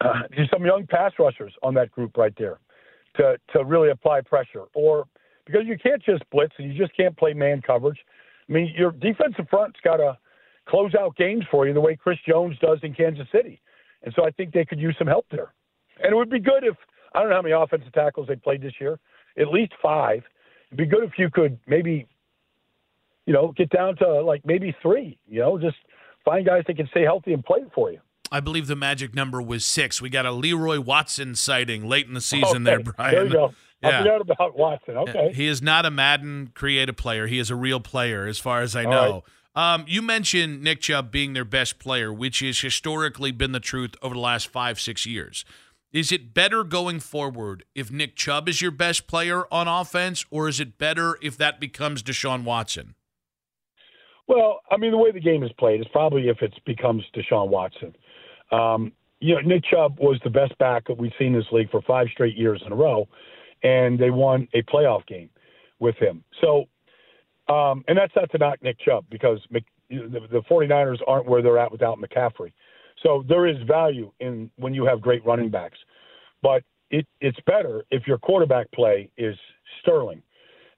uh, 0.02 0.22
some 0.54 0.66
young 0.66 0.86
pass 0.86 1.14
rushers 1.18 1.52
on 1.64 1.74
that 1.74 1.90
group 1.92 2.16
right 2.16 2.34
there 2.38 2.60
to 3.18 3.38
to 3.54 3.64
really 3.64 3.90
apply 3.90 4.22
pressure, 4.22 4.66
or 4.76 5.06
because 5.48 5.64
you 5.66 5.80
can't 5.80 6.04
just 6.04 6.24
blitz 6.30 6.54
and 6.60 6.72
you 6.72 6.78
just 6.78 6.96
can't 6.96 7.18
play 7.18 7.34
man 7.34 7.60
coverage. 7.66 7.98
I 8.48 8.52
mean, 8.52 8.72
your 8.78 8.92
defensive 8.92 9.48
front's 9.50 9.80
got 9.84 9.98
to 9.98 10.16
close 10.68 10.94
out 10.94 11.16
games 11.16 11.44
for 11.50 11.68
you 11.68 11.74
the 11.74 11.82
way 11.82 11.96
Chris 11.96 12.20
Jones 12.28 12.56
does 12.62 12.78
in 12.84 12.94
Kansas 12.94 13.28
City, 13.32 13.60
and 14.04 14.14
so 14.16 14.26
I 14.26 14.32
think 14.32 14.54
they 14.54 14.66
could 14.66 14.80
use 14.80 14.96
some 14.98 15.08
help 15.08 15.26
there. 15.32 15.54
And 16.02 16.12
it 16.12 16.16
would 16.16 16.30
be 16.30 16.40
good 16.40 16.64
if 16.64 16.76
I 17.14 17.20
don't 17.20 17.30
know 17.30 17.36
how 17.36 17.42
many 17.42 17.54
offensive 17.54 17.94
tackles 17.94 18.28
they 18.28 18.36
played 18.36 18.62
this 18.62 18.74
year, 18.80 19.00
at 19.38 19.48
least 19.50 19.74
five. 19.82 20.24
It'd 20.68 20.78
be 20.78 20.86
good 20.86 21.04
if 21.04 21.14
you 21.18 21.30
could 21.30 21.60
maybe, 21.68 22.08
you 23.26 23.34
know, 23.34 23.54
get 23.58 23.70
down 23.70 23.98
to 23.98 24.22
like 24.22 24.46
maybe 24.46 24.76
three. 24.82 25.18
You 25.28 25.42
know, 25.42 25.60
just 25.60 25.78
find 26.24 26.46
guys 26.46 26.64
that 26.68 26.78
can 26.78 26.88
stay 26.88 27.04
healthy 27.04 27.34
and 27.34 27.44
play 27.44 27.60
for 27.74 27.92
you. 27.92 28.00
I 28.32 28.40
believe 28.40 28.68
the 28.68 28.76
magic 28.76 29.16
number 29.16 29.42
was 29.42 29.66
six. 29.66 30.02
We 30.02 30.10
got 30.10 30.26
a 30.26 30.32
Leroy 30.32 30.80
Watson 30.80 31.34
sighting 31.36 31.88
late 31.88 32.08
in 32.08 32.14
the 32.14 32.22
season 32.22 32.68
okay. 32.68 32.84
there, 32.84 32.94
Brian. 32.94 33.16
There 33.16 33.26
you 33.26 33.32
go. 33.32 33.54
I 33.82 33.90
yeah. 33.90 34.00
forgot 34.00 34.22
about 34.22 34.58
Watson. 34.58 34.98
Okay. 34.98 35.32
He 35.34 35.48
is 35.48 35.62
not 35.62 35.86
a 35.86 35.92
Madden 35.92 36.52
creative 36.54 36.96
player. 36.96 37.28
He 37.28 37.40
is 37.40 37.50
a 37.50 37.56
real 37.56 37.80
player, 37.80 38.28
as 38.28 38.38
far 38.38 38.62
as 38.62 38.76
I 38.76 38.84
know. 38.84 39.12
Right. 39.14 39.24
Um, 39.60 39.84
you 39.90 40.02
mentioned 40.02 40.64
Nick 40.64 40.80
Chubb 40.80 41.12
being 41.12 41.34
their 41.34 41.44
best 41.44 41.80
player, 41.80 42.14
which 42.14 42.40
has 42.40 42.62
historically 42.62 43.34
been 43.34 43.52
the 43.52 43.60
truth 43.60 43.94
over 44.02 44.14
the 44.14 44.22
last 44.22 44.48
five, 44.48 44.80
six 44.80 45.06
years. 45.06 45.44
Is 45.92 46.14
it 46.14 46.34
better 46.34 46.64
going 46.64 47.02
forward 47.02 47.66
if 47.76 47.92
Nick 47.92 48.16
Chubb 48.16 48.48
is 48.48 48.62
your 48.62 48.72
best 48.72 49.06
player 49.06 49.44
on 49.52 49.68
offense, 49.68 50.24
or 50.32 50.48
is 50.48 50.62
it 50.62 50.78
better 50.78 51.18
if 51.22 51.36
that 51.36 51.60
becomes 51.60 52.02
Deshaun 52.02 52.46
Watson? 52.46 52.96
Well, 54.30 54.62
I 54.72 54.78
mean, 54.78 54.92
the 54.92 54.98
way 54.98 55.12
the 55.12 55.20
game 55.20 55.44
is 55.44 55.52
played 55.60 55.82
is 55.82 55.88
probably 55.92 56.30
if 56.30 56.42
it 56.42 56.54
becomes 56.66 57.04
Deshaun 57.14 57.50
Watson. 57.50 57.94
Um, 58.54 58.94
you 59.20 59.36
know, 59.36 59.42
Nick 59.42 59.66
Chubb 59.66 60.00
was 60.00 60.22
the 60.24 60.30
best 60.30 60.58
back 60.60 60.88
that 60.88 60.98
we've 60.98 61.12
seen 61.20 61.34
in 61.34 61.40
this 61.40 61.52
league 61.52 61.70
for 61.70 61.82
five 61.82 62.08
straight 62.14 62.38
years 62.38 62.64
in 62.66 62.72
a 62.72 62.76
row, 62.78 63.10
and 63.62 64.00
they 64.00 64.10
won 64.10 64.48
a 64.54 64.62
playoff 64.62 65.06
game. 65.06 65.30
with 65.80 65.96
him. 65.98 66.24
So, 66.40 66.66
um, 67.50 67.84
and 67.88 67.98
that's 67.98 68.14
not 68.16 68.32
to 68.32 68.38
knock 68.38 68.62
Nick 68.62 68.80
Chubb 68.80 69.06
because 69.10 69.40
Mc, 69.50 69.64
the, 69.90 70.28
the 70.32 70.42
49ers 70.50 71.00
aren't 71.08 71.28
where 71.28 71.42
they're 71.42 71.58
at 71.58 71.72
without 71.72 72.00
McCaffrey. 72.00 72.52
So 73.04 73.24
there 73.28 73.48
is 73.48 73.58
value 73.68 74.12
in 74.20 74.52
when 74.58 74.74
you 74.74 74.86
have 74.86 75.02
great 75.02 75.26
running 75.26 75.50
backs, 75.50 75.78
but 76.42 76.64
it, 76.92 77.08
it's 77.22 77.40
better 77.46 77.84
if 77.92 78.08
your 78.08 78.18
quarterback 78.18 78.72
play 78.72 79.10
is 79.18 79.36
sterling, 79.82 80.22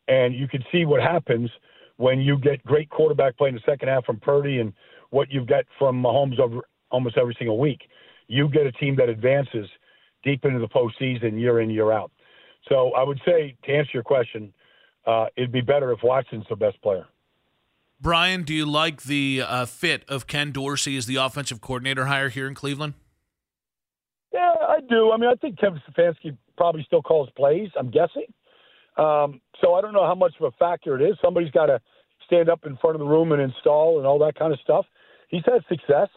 and 0.07 0.35
you 0.35 0.47
can 0.47 0.63
see 0.71 0.85
what 0.85 1.01
happens 1.01 1.49
when 1.97 2.19
you 2.19 2.37
get 2.37 2.63
great 2.63 2.89
quarterback 2.89 3.37
play 3.37 3.49
in 3.49 3.55
the 3.55 3.61
second 3.65 3.87
half 3.89 4.05
from 4.05 4.19
Purdy 4.19 4.59
and 4.59 4.73
what 5.09 5.31
you've 5.31 5.47
got 5.47 5.65
from 5.77 6.01
Mahomes 6.01 6.39
over 6.39 6.61
almost 6.89 7.17
every 7.17 7.35
single 7.37 7.59
week. 7.59 7.81
You 8.27 8.47
get 8.49 8.65
a 8.65 8.71
team 8.71 8.95
that 8.97 9.09
advances 9.09 9.67
deep 10.23 10.45
into 10.45 10.59
the 10.59 10.67
postseason 10.67 11.39
year 11.39 11.61
in 11.61 11.69
year 11.69 11.91
out. 11.91 12.11
So 12.69 12.91
I 12.91 13.03
would 13.03 13.19
say 13.25 13.55
to 13.63 13.71
answer 13.71 13.91
your 13.93 14.03
question, 14.03 14.53
uh, 15.05 15.25
it'd 15.35 15.51
be 15.51 15.61
better 15.61 15.91
if 15.91 15.99
Watson's 16.03 16.45
the 16.49 16.55
best 16.55 16.81
player. 16.81 17.05
Brian, 17.99 18.43
do 18.43 18.53
you 18.53 18.65
like 18.65 19.03
the 19.03 19.43
uh, 19.47 19.65
fit 19.65 20.03
of 20.07 20.25
Ken 20.25 20.51
Dorsey 20.51 20.97
as 20.97 21.05
the 21.05 21.17
offensive 21.17 21.61
coordinator 21.61 22.05
hire 22.05 22.29
here 22.29 22.47
in 22.47 22.55
Cleveland? 22.55 22.95
Yeah, 24.33 24.53
I 24.67 24.79
do. 24.89 25.11
I 25.11 25.17
mean, 25.17 25.29
I 25.29 25.35
think 25.35 25.59
Kevin 25.59 25.81
Stefanski 25.89 26.35
probably 26.57 26.83
still 26.83 27.01
calls 27.01 27.29
plays. 27.35 27.69
I'm 27.77 27.91
guessing. 27.91 28.25
Um, 28.97 29.41
so 29.61 29.75
I 29.75 29.81
don't 29.81 29.93
know 29.93 30.05
how 30.05 30.15
much 30.15 30.33
of 30.39 30.45
a 30.45 30.57
factor 30.57 30.99
it 30.99 31.07
is. 31.07 31.15
Somebody's 31.21 31.51
got 31.51 31.67
to 31.67 31.79
stand 32.25 32.49
up 32.49 32.65
in 32.65 32.77
front 32.77 32.95
of 32.95 32.99
the 32.99 33.05
room 33.05 33.31
and 33.31 33.41
install 33.41 33.97
and 33.97 34.07
all 34.07 34.19
that 34.19 34.35
kind 34.35 34.53
of 34.53 34.59
stuff. 34.59 34.85
He's 35.29 35.43
had 35.45 35.63
success. 35.69 36.09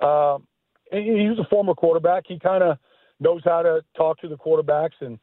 Um, 0.00 0.46
he 0.90 1.28
was 1.28 1.38
a 1.38 1.48
former 1.50 1.74
quarterback. 1.74 2.24
He 2.26 2.38
kind 2.38 2.62
of 2.62 2.78
knows 3.20 3.42
how 3.44 3.62
to 3.62 3.80
talk 3.96 4.18
to 4.20 4.28
the 4.28 4.36
quarterbacks 4.36 5.00
and 5.00 5.18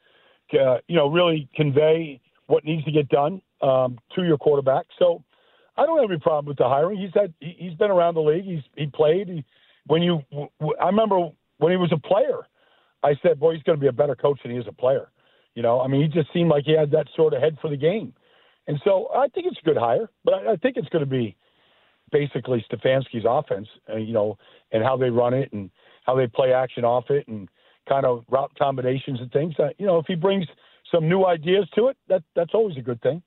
uh, 0.54 0.78
you 0.88 0.96
know 0.96 1.10
really 1.10 1.50
convey 1.56 2.20
what 2.48 2.64
needs 2.64 2.84
to 2.86 2.92
get 2.92 3.10
done 3.10 3.42
um, 3.62 3.98
to 4.16 4.24
your 4.24 4.38
quarterback. 4.38 4.86
So 5.00 5.24
I 5.78 5.86
don't 5.86 6.00
have 6.00 6.10
any 6.10 6.20
problem 6.20 6.46
with 6.46 6.58
the 6.58 6.70
hiring. 6.70 6.98
He's 6.98 7.12
had 7.14 7.34
he's 7.40 7.74
been 7.74 7.92
around 7.92 8.16
the 8.16 8.22
league. 8.22 8.46
He's 8.46 8.64
he 8.76 8.88
played. 8.88 9.28
He, 9.28 9.44
when 9.88 10.02
you 10.02 10.22
I 10.82 10.88
remember 10.88 11.30
when 11.58 11.72
he 11.72 11.78
was 11.78 11.92
a 11.92 12.08
player, 12.08 12.48
I 13.04 13.16
said, 13.22 13.40
"Boy, 13.40 13.54
he's 13.54 13.64
going 13.64 13.78
to 13.78 13.82
be 13.82 13.88
a 13.88 13.94
better 13.94 14.16
coach 14.16 14.40
than 14.44 14.52
he 14.52 14.58
is 14.58 14.68
a 14.68 14.74
player." 14.74 15.10
You 15.56 15.64
know, 15.64 15.80
I 15.80 15.88
mean, 15.88 16.02
he 16.02 16.08
just 16.08 16.32
seemed 16.34 16.50
like 16.50 16.66
he 16.66 16.74
had 16.74 16.92
that 16.92 17.08
sort 17.16 17.34
of 17.34 17.42
head 17.42 17.58
for 17.62 17.70
the 17.70 17.78
game. 17.78 18.14
And 18.68 18.80
so 18.84 19.10
I 19.16 19.28
think 19.30 19.48
it's 19.48 19.60
a 19.62 19.66
good 19.66 19.78
hire, 19.78 20.10
but 20.24 20.34
I, 20.34 20.54
I 20.54 20.56
think 20.58 20.76
it's 20.76 20.90
going 20.90 21.04
to 21.04 21.10
be 21.10 21.36
basically 22.12 22.66
Stefanski's 22.70 23.26
offense, 23.28 23.68
uh, 23.90 23.98
you 23.98 24.14
know, 24.14 24.38
and 24.72 24.84
how 24.84 24.98
they 24.98 25.10
run 25.10 25.34
it 25.34 25.52
and 25.54 25.70
how 26.06 26.16
they 26.16 26.28
play 26.28 26.52
action 26.52 26.84
off 26.84 27.06
it 27.10 27.28
and 27.28 27.48
kind 27.88 28.06
of 28.06 28.24
route 28.30 28.52
combinations 28.58 29.20
and 29.20 29.32
things. 29.32 29.54
Uh, 29.60 29.70
you 29.78 29.86
know, 29.86 29.98
if 30.00 30.06
he 30.08 30.16
brings 30.16 30.46
some 30.94 31.10
new 31.10 31.26
ideas 31.26 31.68
to 31.76 31.88
it, 31.88 31.98
that 32.08 32.24
that's 32.36 32.52
always 32.54 32.78
a 32.78 32.82
good 32.82 33.02
thing. 33.02 33.22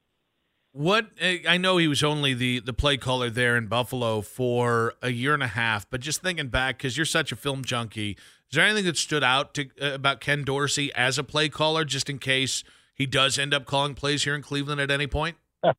What 0.72 1.06
I 1.48 1.56
know 1.56 1.78
he 1.78 1.88
was 1.88 2.04
only 2.04 2.34
the 2.34 2.60
the 2.60 2.72
play 2.72 2.96
caller 2.96 3.30
there 3.30 3.56
in 3.56 3.66
Buffalo 3.66 4.20
for 4.20 4.94
a 5.02 5.10
year 5.10 5.34
and 5.34 5.42
a 5.42 5.48
half, 5.48 5.88
but 5.90 6.00
just 6.00 6.22
thinking 6.22 6.48
back 6.48 6.78
because 6.78 6.96
you're 6.96 7.06
such 7.06 7.32
a 7.32 7.36
film 7.36 7.64
junkie, 7.64 8.12
is 8.12 8.56
there 8.56 8.64
anything 8.64 8.84
that 8.84 8.96
stood 8.96 9.24
out 9.24 9.54
to, 9.54 9.68
uh, 9.80 9.94
about 9.94 10.20
Ken 10.20 10.44
Dorsey 10.44 10.92
as 10.94 11.18
a 11.18 11.24
play 11.24 11.48
caller, 11.48 11.84
just 11.84 12.08
in 12.08 12.18
case 12.18 12.64
he 12.94 13.06
does 13.06 13.38
end 13.38 13.54
up 13.54 13.64
calling 13.64 13.94
plays 13.94 14.24
here 14.24 14.34
in 14.34 14.42
Cleveland 14.42 14.80
at 14.80 14.90
any 14.90 15.06
point? 15.06 15.36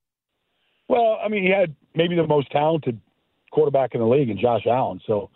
Well, 0.90 1.20
I 1.24 1.28
mean, 1.28 1.44
he 1.44 1.52
had 1.52 1.76
maybe 1.94 2.16
the 2.16 2.26
most 2.26 2.50
talented 2.50 3.00
quarterback 3.52 3.94
in 3.94 4.02
the 4.02 4.08
league 4.08 4.32
in 4.32 4.40
Josh 4.40 4.66
Allen, 4.66 5.00
so 5.06 5.30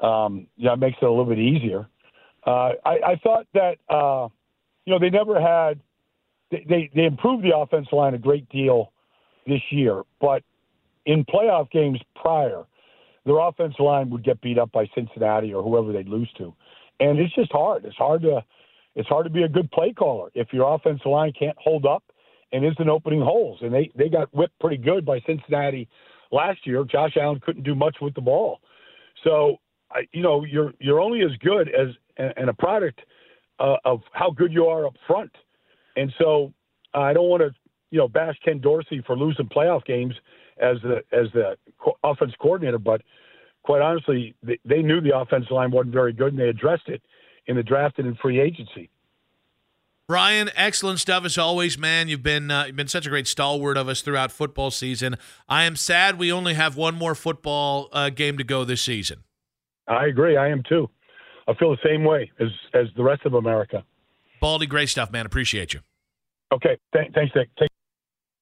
um, 0.00 0.46
yeah, 0.56 0.72
it 0.72 0.78
makes 0.78 0.96
it 1.00 1.04
a 1.04 1.10
little 1.10 1.26
bit 1.26 1.38
easier. 1.38 1.86
Uh, 2.46 2.70
I, 2.84 2.98
I 3.06 3.20
thought 3.22 3.46
that 3.52 3.76
uh, 3.90 4.28
you 4.86 4.92
know 4.92 4.98
they 4.98 5.10
never 5.10 5.38
had 5.38 5.80
they, 6.68 6.90
they 6.94 7.04
improved 7.04 7.44
the 7.44 7.56
offensive 7.56 7.92
line 7.92 8.14
a 8.14 8.18
great 8.18 8.48
deal 8.48 8.92
this 9.46 9.60
year, 9.70 10.02
but 10.20 10.42
in 11.06 11.24
playoff 11.24 11.70
games 11.70 12.00
prior, 12.14 12.64
their 13.26 13.38
offensive 13.38 13.80
line 13.80 14.10
would 14.10 14.24
get 14.24 14.40
beat 14.40 14.58
up 14.58 14.72
by 14.72 14.86
Cincinnati 14.94 15.52
or 15.52 15.62
whoever 15.62 15.92
they'd 15.92 16.08
lose 16.08 16.30
to, 16.38 16.54
and 17.00 17.18
it's 17.18 17.34
just 17.34 17.52
hard. 17.52 17.84
It's 17.84 17.96
hard 17.96 18.22
to 18.22 18.44
it's 18.94 19.08
hard 19.08 19.24
to 19.24 19.30
be 19.30 19.42
a 19.42 19.48
good 19.48 19.70
play 19.72 19.92
caller 19.92 20.30
if 20.34 20.52
your 20.52 20.72
offensive 20.72 21.06
line 21.06 21.32
can't 21.36 21.56
hold 21.58 21.84
up 21.84 22.04
and 22.52 22.64
isn't 22.64 22.88
opening 22.88 23.20
holes. 23.20 23.58
And 23.62 23.72
they 23.72 23.90
they 23.96 24.08
got 24.08 24.32
whipped 24.34 24.58
pretty 24.60 24.76
good 24.76 25.04
by 25.04 25.20
Cincinnati 25.26 25.88
last 26.30 26.66
year. 26.66 26.84
Josh 26.84 27.16
Allen 27.20 27.40
couldn't 27.44 27.64
do 27.64 27.74
much 27.74 27.96
with 28.00 28.14
the 28.14 28.20
ball, 28.20 28.60
so 29.22 29.58
you 30.12 30.22
know 30.22 30.44
you're 30.44 30.72
you're 30.78 31.00
only 31.00 31.22
as 31.22 31.36
good 31.40 31.68
as 31.68 31.88
and 32.16 32.48
a 32.48 32.54
product 32.54 33.00
uh, 33.58 33.76
of 33.84 34.00
how 34.12 34.30
good 34.30 34.52
you 34.52 34.66
are 34.66 34.86
up 34.86 34.94
front. 35.06 35.30
And 35.96 36.12
so 36.18 36.52
I 36.92 37.12
don't 37.12 37.28
want 37.28 37.42
to 37.42 37.50
you 37.90 37.98
know 37.98 38.08
bash 38.08 38.36
Ken 38.44 38.60
Dorsey 38.60 39.02
for 39.06 39.16
losing 39.16 39.46
playoff 39.46 39.84
games 39.84 40.14
as 40.58 40.78
the 40.82 41.02
as 41.12 41.28
the 41.32 41.56
offense 42.02 42.32
coordinator, 42.40 42.78
but 42.78 43.02
quite 43.62 43.82
honestly, 43.82 44.34
they, 44.42 44.58
they 44.64 44.82
knew 44.82 45.00
the 45.00 45.16
offensive 45.16 45.50
line 45.50 45.70
wasn't 45.70 45.92
very 45.92 46.12
good, 46.12 46.32
and 46.32 46.38
they 46.38 46.48
addressed 46.48 46.88
it 46.88 47.02
in 47.46 47.56
the 47.56 47.62
draft 47.62 47.98
and 47.98 48.06
in 48.06 48.14
free 48.16 48.40
agency. 48.40 48.90
Brian, 50.06 50.50
excellent 50.54 51.00
stuff 51.00 51.24
as 51.24 51.38
always, 51.38 51.78
man. 51.78 52.08
You've 52.08 52.22
been 52.22 52.50
uh, 52.50 52.64
you've 52.66 52.76
been 52.76 52.88
such 52.88 53.06
a 53.06 53.10
great 53.10 53.26
stalwart 53.26 53.78
of 53.78 53.88
us 53.88 54.02
throughout 54.02 54.30
football 54.30 54.70
season. 54.70 55.16
I 55.48 55.64
am 55.64 55.76
sad 55.76 56.18
we 56.18 56.30
only 56.30 56.54
have 56.54 56.76
one 56.76 56.94
more 56.94 57.14
football 57.14 57.88
uh, 57.90 58.10
game 58.10 58.36
to 58.36 58.44
go 58.44 58.64
this 58.64 58.82
season. 58.82 59.24
I 59.88 60.06
agree. 60.06 60.36
I 60.36 60.48
am 60.48 60.62
too. 60.68 60.90
I 61.48 61.54
feel 61.54 61.70
the 61.70 61.78
same 61.82 62.04
way 62.04 62.30
as 62.38 62.48
as 62.74 62.86
the 62.96 63.02
rest 63.02 63.24
of 63.24 63.34
America. 63.34 63.82
Baldy, 64.40 64.66
great 64.66 64.88
stuff, 64.88 65.10
man. 65.10 65.26
Appreciate 65.26 65.74
you. 65.74 65.80
Okay, 66.52 66.76
Th- 66.94 67.10
thanks, 67.14 67.34
Nick. 67.34 67.48
Take- 67.58 67.68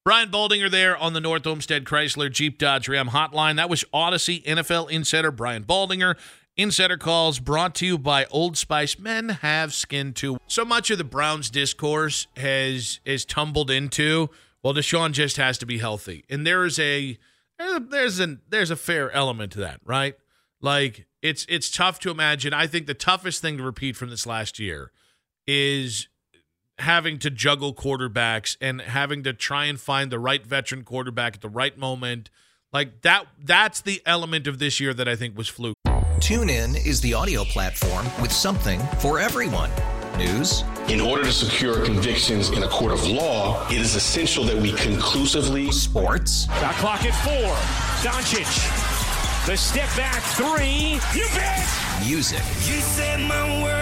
Brian 0.04 0.30
Baldinger 0.30 0.68
there 0.70 0.96
on 0.96 1.12
the 1.12 1.20
North 1.20 1.46
Olmsted 1.46 1.84
Chrysler 1.84 2.30
Jeep 2.30 2.58
Dodge 2.58 2.88
Ram 2.88 3.10
hotline. 3.10 3.56
That 3.56 3.70
was 3.70 3.84
Audacy 3.94 4.44
NFL 4.44 4.90
insider 4.90 5.30
Brian 5.30 5.62
Baldinger. 5.62 6.16
Insider 6.56 6.96
calls 6.98 7.38
brought 7.38 7.74
to 7.76 7.86
you 7.86 7.96
by 7.96 8.26
Old 8.26 8.58
Spice. 8.58 8.98
Men 8.98 9.28
have 9.28 9.72
skin 9.72 10.12
too. 10.12 10.38
So 10.48 10.64
much 10.64 10.90
of 10.90 10.98
the 10.98 11.04
Browns 11.04 11.48
discourse 11.50 12.26
has 12.36 13.00
is 13.04 13.24
tumbled 13.24 13.70
into. 13.70 14.28
Well, 14.62 14.74
Deshaun 14.74 15.12
just 15.12 15.36
has 15.38 15.56
to 15.58 15.66
be 15.66 15.78
healthy, 15.78 16.24
and 16.28 16.46
there 16.46 16.64
is 16.64 16.78
a 16.78 17.16
eh, 17.58 17.78
there's 17.88 18.18
an 18.18 18.40
there's 18.48 18.70
a 18.70 18.76
fair 18.76 19.10
element 19.12 19.52
to 19.52 19.60
that, 19.60 19.80
right? 19.84 20.14
Like 20.60 21.06
it's 21.22 21.46
it's 21.48 21.70
tough 21.70 22.00
to 22.00 22.10
imagine. 22.10 22.52
I 22.52 22.66
think 22.66 22.86
the 22.86 22.94
toughest 22.94 23.40
thing 23.40 23.56
to 23.56 23.62
repeat 23.62 23.96
from 23.96 24.10
this 24.10 24.26
last 24.26 24.58
year 24.58 24.90
is 25.46 26.08
having 26.78 27.18
to 27.20 27.30
juggle 27.30 27.74
quarterbacks 27.74 28.56
and 28.60 28.80
having 28.80 29.22
to 29.22 29.32
try 29.32 29.66
and 29.66 29.80
find 29.80 30.10
the 30.10 30.18
right 30.18 30.44
veteran 30.44 30.82
quarterback 30.84 31.36
at 31.36 31.40
the 31.40 31.48
right 31.48 31.76
moment. 31.78 32.30
Like 32.72 33.02
that 33.02 33.26
that's 33.42 33.80
the 33.80 34.02
element 34.06 34.46
of 34.46 34.58
this 34.58 34.80
year 34.80 34.94
that 34.94 35.08
I 35.08 35.16
think 35.16 35.36
was 35.36 35.48
fluke. 35.48 35.76
TuneIn 36.18 36.86
is 36.86 37.00
the 37.00 37.14
audio 37.14 37.44
platform 37.44 38.06
with 38.20 38.32
something 38.32 38.80
for 39.00 39.18
everyone. 39.18 39.70
News. 40.16 40.62
In 40.88 41.00
order 41.00 41.24
to 41.24 41.32
secure 41.32 41.84
convictions 41.84 42.50
in 42.50 42.62
a 42.62 42.68
court 42.68 42.92
of 42.92 43.06
law, 43.06 43.66
it 43.68 43.78
is 43.78 43.94
essential 43.94 44.44
that 44.44 44.56
we 44.56 44.72
conclusively. 44.72 45.72
Sports. 45.72 46.46
Got 46.46 46.74
clock 46.76 47.04
at 47.04 47.14
four. 47.24 47.54
Doncic. 48.08 49.46
The 49.46 49.56
step 49.56 49.88
back 49.96 50.22
three. 50.34 51.00
You 51.18 51.26
bet. 51.34 51.66
Music. 52.06 52.38
You 52.38 52.80
set 52.80 53.20
my 53.20 53.62
world 53.62 53.81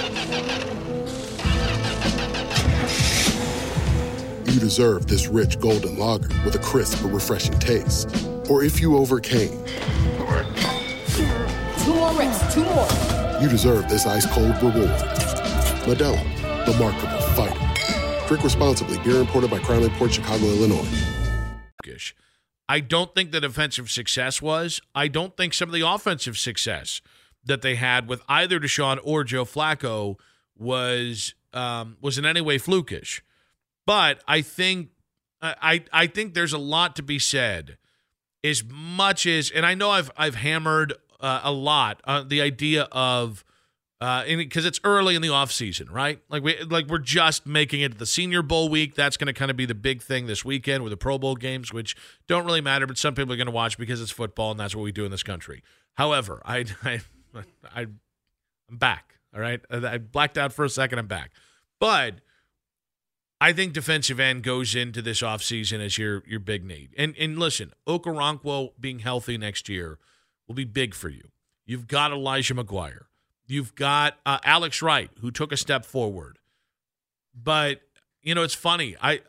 you 4.51 4.59
deserve 4.59 5.07
this 5.07 5.27
rich 5.27 5.59
golden 5.59 5.97
lager 5.97 6.27
with 6.43 6.55
a 6.55 6.59
crisp 6.59 7.01
but 7.01 7.09
refreshing 7.09 7.57
taste. 7.59 8.09
Or 8.49 8.63
if 8.63 8.81
you 8.81 8.97
overcame, 8.97 9.57
Two 11.83 11.95
more 11.95 12.13
reps, 12.13 12.53
two 12.53 12.63
more. 12.63 12.87
you 13.41 13.49
deserve 13.49 13.89
this 13.89 14.05
ice 14.05 14.25
cold 14.27 14.55
reward. 14.61 14.89
Modelo, 15.85 16.65
the 16.65 16.77
Markable 16.77 17.21
Fighter. 17.33 18.27
Drink 18.27 18.43
responsibly. 18.43 18.97
Beer 18.99 19.21
imported 19.21 19.49
by 19.49 19.59
Crown 19.59 19.89
Port 19.91 20.13
Chicago, 20.13 20.45
Illinois. 20.45 20.87
I 22.69 22.79
don't 22.79 23.13
think 23.13 23.31
the 23.31 23.41
defensive 23.41 23.91
success 23.91 24.41
was. 24.41 24.79
I 24.95 25.09
don't 25.09 25.35
think 25.35 25.53
some 25.53 25.67
of 25.67 25.73
the 25.73 25.85
offensive 25.85 26.37
success 26.37 27.01
that 27.43 27.61
they 27.61 27.75
had 27.75 28.07
with 28.07 28.21
either 28.29 28.61
Deshaun 28.61 28.97
or 29.03 29.25
Joe 29.25 29.43
Flacco 29.43 30.15
was 30.57 31.33
um, 31.53 31.97
was 31.99 32.17
in 32.17 32.25
any 32.25 32.39
way 32.39 32.57
flukish. 32.57 33.19
But 33.85 34.23
I 34.27 34.41
think 34.41 34.89
I 35.41 35.83
I 35.91 36.07
think 36.07 36.33
there's 36.33 36.53
a 36.53 36.59
lot 36.59 36.95
to 36.97 37.03
be 37.03 37.19
said. 37.19 37.77
As 38.43 38.63
much 38.67 39.27
as, 39.27 39.51
and 39.51 39.65
I 39.65 39.75
know 39.75 39.91
I've 39.91 40.09
I've 40.17 40.35
hammered 40.35 40.93
uh, 41.19 41.41
a 41.43 41.51
lot 41.51 42.01
uh, 42.05 42.23
the 42.23 42.41
idea 42.41 42.87
of 42.91 43.43
because 43.99 44.65
uh, 44.65 44.67
it's 44.67 44.79
early 44.83 45.13
in 45.13 45.21
the 45.21 45.29
off 45.29 45.51
season, 45.51 45.87
right? 45.91 46.19
Like 46.27 46.41
we 46.41 46.59
like 46.63 46.87
we're 46.87 46.97
just 46.97 47.45
making 47.45 47.81
it 47.81 47.99
the 47.99 48.07
Senior 48.07 48.41
Bowl 48.41 48.67
week. 48.67 48.95
That's 48.95 49.15
going 49.15 49.27
to 49.27 49.33
kind 49.33 49.51
of 49.51 49.57
be 49.57 49.67
the 49.67 49.75
big 49.75 50.01
thing 50.01 50.25
this 50.25 50.43
weekend 50.43 50.83
with 50.83 50.89
the 50.89 50.97
Pro 50.97 51.19
Bowl 51.19 51.35
games, 51.35 51.71
which 51.71 51.95
don't 52.27 52.43
really 52.43 52.61
matter, 52.61 52.87
but 52.87 52.97
some 52.97 53.13
people 53.13 53.31
are 53.31 53.37
going 53.37 53.45
to 53.45 53.51
watch 53.51 53.77
because 53.77 54.01
it's 54.01 54.09
football 54.09 54.49
and 54.49 54.59
that's 54.59 54.75
what 54.75 54.81
we 54.81 54.91
do 54.91 55.05
in 55.05 55.11
this 55.11 55.21
country. 55.21 55.61
However, 55.93 56.41
I 56.43 56.65
I, 56.83 57.01
I 57.75 57.81
I'm 58.67 58.77
back. 58.77 59.19
All 59.35 59.39
right, 59.39 59.61
I 59.69 59.99
blacked 59.99 60.37
out 60.37 60.51
for 60.51 60.65
a 60.65 60.69
second. 60.69 60.97
I'm 60.97 61.07
back, 61.07 61.31
but 61.79 62.15
I 63.41 63.53
think 63.53 63.73
defensive 63.73 64.19
end 64.19 64.43
goes 64.43 64.75
into 64.75 65.01
this 65.01 65.23
offseason 65.23 65.83
as 65.83 65.97
your 65.97 66.21
your 66.27 66.39
big 66.39 66.63
need. 66.63 66.93
And 66.95 67.15
and 67.17 67.39
listen, 67.39 67.73
Okoronkwo 67.87 68.73
being 68.79 68.99
healthy 68.99 69.35
next 69.35 69.67
year 69.67 69.97
will 70.47 70.53
be 70.53 70.63
big 70.63 70.93
for 70.93 71.09
you. 71.09 71.29
You've 71.65 71.87
got 71.87 72.11
Elijah 72.11 72.53
McGuire. 72.53 73.05
You've 73.47 73.73
got 73.73 74.17
uh, 74.27 74.37
Alex 74.43 74.83
Wright, 74.83 75.09
who 75.21 75.31
took 75.31 75.51
a 75.51 75.57
step 75.57 75.85
forward. 75.85 76.37
But 77.33 77.81
you 78.21 78.35
know, 78.35 78.43
it's 78.43 78.53
funny. 78.53 78.95
I 79.01 79.21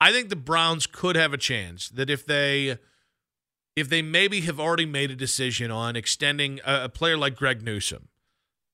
I 0.00 0.10
think 0.10 0.28
the 0.28 0.36
Browns 0.36 0.88
could 0.88 1.14
have 1.14 1.32
a 1.32 1.38
chance 1.38 1.88
that 1.90 2.10
if 2.10 2.26
they 2.26 2.78
if 3.76 3.88
they 3.88 4.02
maybe 4.02 4.40
have 4.40 4.58
already 4.58 4.86
made 4.86 5.12
a 5.12 5.16
decision 5.16 5.70
on 5.70 5.94
extending 5.94 6.58
a, 6.66 6.84
a 6.84 6.88
player 6.88 7.16
like 7.16 7.36
Greg 7.36 7.62
Newsome. 7.62 8.08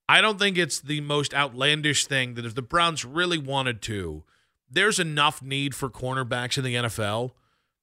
I 0.08 0.20
don't 0.20 0.38
think 0.38 0.58
it's 0.58 0.80
the 0.80 1.00
most 1.00 1.32
outlandish 1.32 2.06
thing 2.06 2.34
that 2.34 2.44
if 2.44 2.54
the 2.54 2.62
Browns 2.62 3.04
really 3.04 3.38
wanted 3.38 3.80
to, 3.82 4.24
there's 4.70 4.98
enough 4.98 5.42
need 5.42 5.74
for 5.74 5.88
cornerbacks 5.88 6.58
in 6.58 6.64
the 6.64 6.74
NFL 6.74 7.32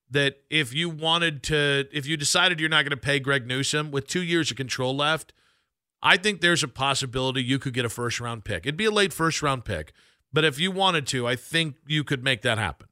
that 0.10 0.38
if 0.50 0.74
you 0.74 0.90
wanted 0.90 1.42
to, 1.44 1.88
if 1.92 2.06
you 2.06 2.18
decided 2.18 2.60
you're 2.60 2.70
not 2.70 2.84
going 2.84 2.92
to 2.92 2.98
pay 2.98 3.20
Greg 3.20 3.48
Newsome 3.48 3.92
with 3.92 4.08
two 4.08 4.22
years 4.22 4.52
of 4.52 4.58
control 4.58 4.96
left, 4.96 5.34
I 6.04 6.18
think 6.18 6.42
there's 6.42 6.64
a 6.64 6.68
possibility 6.68 7.44
you 7.44 7.60
could 7.60 7.74
get 7.74 7.86
a 7.86 7.90
first 7.90 8.20
round 8.20 8.44
pick. 8.44 8.66
It'd 8.66 8.78
be 8.78 8.86
a 8.86 8.92
late 8.92 9.14
first 9.14 9.42
round 9.42 9.66
pick, 9.66 9.94
but 10.34 10.44
if 10.44 10.60
you 10.60 10.70
wanted 10.72 11.08
to, 11.08 11.28
I 11.28 11.36
think 11.36 11.76
you 11.88 12.04
could 12.04 12.24
make 12.24 12.42
that 12.42 12.58
happen. 12.58 12.88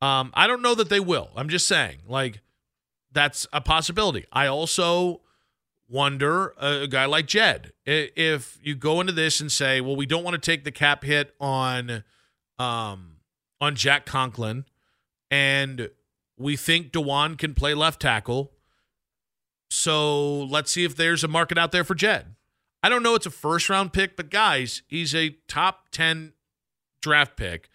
Um, 0.00 0.30
I 0.34 0.46
don't 0.46 0.62
know 0.62 0.74
that 0.74 0.88
they 0.88 1.00
will. 1.00 1.30
I'm 1.36 1.50
just 1.50 1.68
saying, 1.68 1.98
like, 2.08 2.40
that's 3.12 3.46
a 3.52 3.60
possibility. 3.60 4.24
I 4.32 4.46
also 4.46 5.20
wonder 5.90 6.54
a, 6.58 6.86
guy 6.86 7.04
like 7.04 7.26
Jed, 7.26 7.72
if 7.84 8.58
you 8.62 8.74
go 8.74 9.00
into 9.00 9.12
this 9.12 9.40
and 9.40 9.50
say, 9.50 9.80
well, 9.80 9.96
we 9.96 10.06
don't 10.06 10.24
want 10.24 10.34
to 10.34 10.40
take 10.40 10.64
the 10.64 10.72
cap 10.72 11.04
hit 11.04 11.34
on, 11.40 12.04
um, 12.58 13.16
on 13.60 13.74
Jack 13.74 14.06
Conklin, 14.06 14.64
and 15.30 15.90
we 16.38 16.56
think 16.56 16.92
Dawand 16.92 17.38
can 17.38 17.54
play 17.54 17.74
left 17.74 18.00
tackle 18.00 18.52
so 19.70 20.42
let's 20.44 20.72
see 20.72 20.84
if 20.84 20.96
there's 20.96 21.24
a 21.24 21.28
market 21.28 21.56
out 21.56 21.72
there 21.72 21.84
for 21.84 21.94
Jed. 21.94 22.34
I 22.82 22.88
don't 22.88 23.02
know 23.02 23.14
it's 23.14 23.26
a 23.26 23.30
first 23.30 23.70
round 23.70 23.92
pick, 23.92 24.16
but 24.16 24.30
guys, 24.30 24.82
he's 24.88 25.14
a 25.14 25.36
top 25.46 25.90
10 25.92 26.32
draft 27.00 27.36
pick 27.36 27.68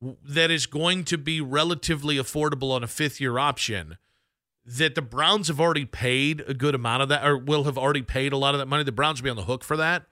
that 0.00 0.50
is 0.50 0.66
going 0.66 1.04
to 1.04 1.18
be 1.18 1.40
relatively 1.40 2.16
affordable 2.16 2.70
on 2.70 2.84
a 2.84 2.86
fifth 2.86 3.20
year 3.20 3.38
option. 3.38 3.98
That 4.66 4.96
the 4.96 5.02
Browns 5.02 5.48
have 5.48 5.60
already 5.60 5.84
paid 5.84 6.42
a 6.48 6.54
good 6.54 6.74
amount 6.74 7.02
of 7.02 7.08
that, 7.08 7.24
or 7.24 7.38
will 7.38 7.64
have 7.64 7.78
already 7.78 8.02
paid 8.02 8.32
a 8.32 8.36
lot 8.36 8.54
of 8.54 8.58
that 8.58 8.66
money. 8.66 8.82
The 8.82 8.92
Browns 8.92 9.20
will 9.20 9.26
be 9.26 9.30
on 9.30 9.36
the 9.36 9.44
hook 9.44 9.62
for 9.62 9.76
that. 9.76 10.06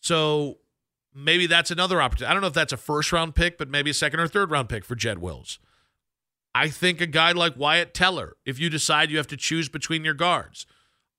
So 0.00 0.58
maybe 1.12 1.46
that's 1.46 1.70
another 1.70 2.00
opportunity. 2.00 2.30
I 2.30 2.34
don't 2.34 2.42
know 2.42 2.48
if 2.48 2.54
that's 2.54 2.72
a 2.72 2.76
first 2.76 3.10
round 3.12 3.34
pick, 3.34 3.58
but 3.58 3.68
maybe 3.68 3.90
a 3.90 3.94
second 3.94 4.20
or 4.20 4.28
third 4.28 4.50
round 4.50 4.68
pick 4.68 4.84
for 4.84 4.94
Jed 4.94 5.18
Wills. 5.18 5.58
I 6.54 6.68
think 6.68 7.00
a 7.00 7.06
guy 7.06 7.32
like 7.32 7.54
Wyatt 7.56 7.92
Teller, 7.92 8.36
if 8.46 8.58
you 8.58 8.70
decide 8.70 9.10
you 9.10 9.18
have 9.18 9.26
to 9.26 9.36
choose 9.36 9.68
between 9.68 10.04
your 10.04 10.14
guards, 10.14 10.66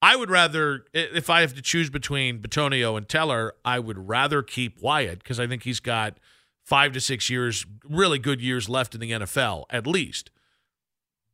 I 0.01 0.15
would 0.15 0.29
rather, 0.29 0.85
if 0.93 1.29
I 1.29 1.41
have 1.41 1.53
to 1.55 1.61
choose 1.61 1.89
between 1.89 2.39
Bitonio 2.39 2.97
and 2.97 3.07
Teller, 3.07 3.53
I 3.65 3.79
would 3.79 4.07
rather 4.07 4.41
keep 4.41 4.81
Wyatt 4.81 5.19
because 5.19 5.39
I 5.39 5.47
think 5.47 5.63
he's 5.63 5.79
got 5.79 6.17
five 6.63 6.91
to 6.93 7.01
six 7.01 7.29
years, 7.29 7.65
really 7.87 8.19
good 8.19 8.41
years 8.41 8.69
left 8.69 8.93
in 8.95 9.01
the 9.01 9.11
NFL, 9.11 9.65
at 9.69 9.87
least. 9.87 10.31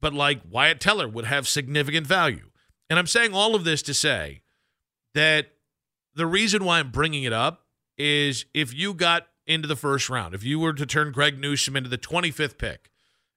But 0.03 0.13
like 0.13 0.41
Wyatt 0.51 0.81
Teller 0.81 1.07
would 1.07 1.23
have 1.23 1.47
significant 1.47 2.05
value. 2.05 2.49
And 2.89 2.99
I'm 2.99 3.07
saying 3.07 3.33
all 3.33 3.55
of 3.55 3.63
this 3.63 3.81
to 3.83 3.93
say 3.93 4.41
that 5.13 5.53
the 6.13 6.25
reason 6.25 6.65
why 6.65 6.79
I'm 6.79 6.91
bringing 6.91 7.23
it 7.23 7.31
up 7.31 7.67
is 7.97 8.45
if 8.53 8.73
you 8.73 8.93
got 8.93 9.27
into 9.47 9.65
the 9.65 9.77
first 9.77 10.09
round, 10.09 10.35
if 10.35 10.43
you 10.43 10.59
were 10.59 10.73
to 10.73 10.85
turn 10.85 11.13
Greg 11.13 11.39
Newsome 11.39 11.77
into 11.77 11.89
the 11.89 11.97
25th 11.97 12.57
pick, 12.57 12.91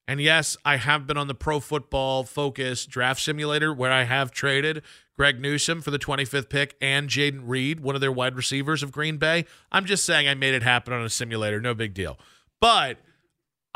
and 0.09 0.21
yes, 0.21 0.57
I 0.65 0.79
have 0.79 1.07
been 1.07 1.17
on 1.17 1.29
the 1.29 1.37
Pro 1.37 1.61
Football 1.61 2.25
Focus 2.25 2.85
draft 2.85 3.21
simulator 3.21 3.73
where 3.73 3.93
I 3.93 4.03
have 4.03 4.33
traded 4.33 4.83
Greg 5.17 5.41
Newsome 5.41 5.81
for 5.81 5.93
the 5.93 6.01
25th 6.01 6.49
pick 6.49 6.75
and 6.81 7.09
Jayden 7.09 7.43
Reed, 7.45 7.79
one 7.79 7.95
of 7.95 8.01
their 8.01 8.11
wide 8.11 8.35
receivers 8.35 8.83
of 8.83 8.91
Green 8.91 9.19
Bay. 9.19 9.45
I'm 9.71 9.85
just 9.85 10.05
saying 10.05 10.27
I 10.27 10.35
made 10.35 10.55
it 10.55 10.65
happen 10.65 10.93
on 10.93 11.05
a 11.05 11.11
simulator. 11.11 11.61
No 11.61 11.75
big 11.75 11.95
deal. 11.95 12.19
But 12.61 12.99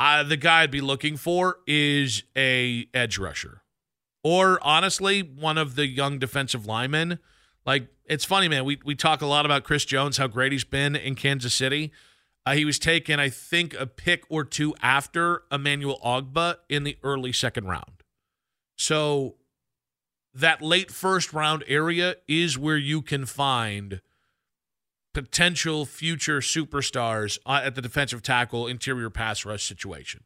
uh, 0.00 0.22
the 0.22 0.38
guy 0.38 0.62
I'd 0.62 0.70
be 0.70 0.80
looking 0.80 1.18
for 1.18 1.58
is 1.66 2.22
a 2.34 2.86
edge 2.94 3.18
rusher. 3.18 3.60
Or 4.24 4.58
honestly, 4.62 5.20
one 5.20 5.58
of 5.58 5.76
the 5.76 5.86
young 5.86 6.18
defensive 6.18 6.64
linemen. 6.64 7.18
Like, 7.66 7.88
it's 8.06 8.24
funny, 8.24 8.48
man. 8.48 8.64
We, 8.64 8.78
we 8.82 8.94
talk 8.94 9.20
a 9.20 9.26
lot 9.26 9.44
about 9.44 9.64
Chris 9.64 9.84
Jones, 9.84 10.16
how 10.16 10.26
great 10.26 10.52
he's 10.52 10.64
been 10.64 10.96
in 10.96 11.16
Kansas 11.16 11.52
City. 11.52 11.92
Uh, 12.46 12.54
he 12.54 12.64
was 12.64 12.78
taken, 12.78 13.20
I 13.20 13.28
think, 13.28 13.74
a 13.74 13.86
pick 13.86 14.24
or 14.30 14.42
two 14.42 14.74
after 14.80 15.42
Emmanuel 15.52 16.00
Ogbah 16.02 16.56
in 16.70 16.84
the 16.84 16.96
early 17.02 17.34
second 17.34 17.66
round. 17.66 18.02
So 18.78 19.36
that 20.32 20.62
late 20.62 20.90
first 20.90 21.34
round 21.34 21.62
area 21.66 22.16
is 22.26 22.56
where 22.56 22.78
you 22.78 23.02
can 23.02 23.26
find 23.26 24.00
potential 25.12 25.84
future 25.84 26.40
superstars 26.40 27.38
uh, 27.44 27.60
at 27.64 27.74
the 27.74 27.82
defensive 27.82 28.22
tackle 28.22 28.66
interior 28.66 29.10
pass 29.10 29.44
rush 29.44 29.64
situation. 29.64 30.24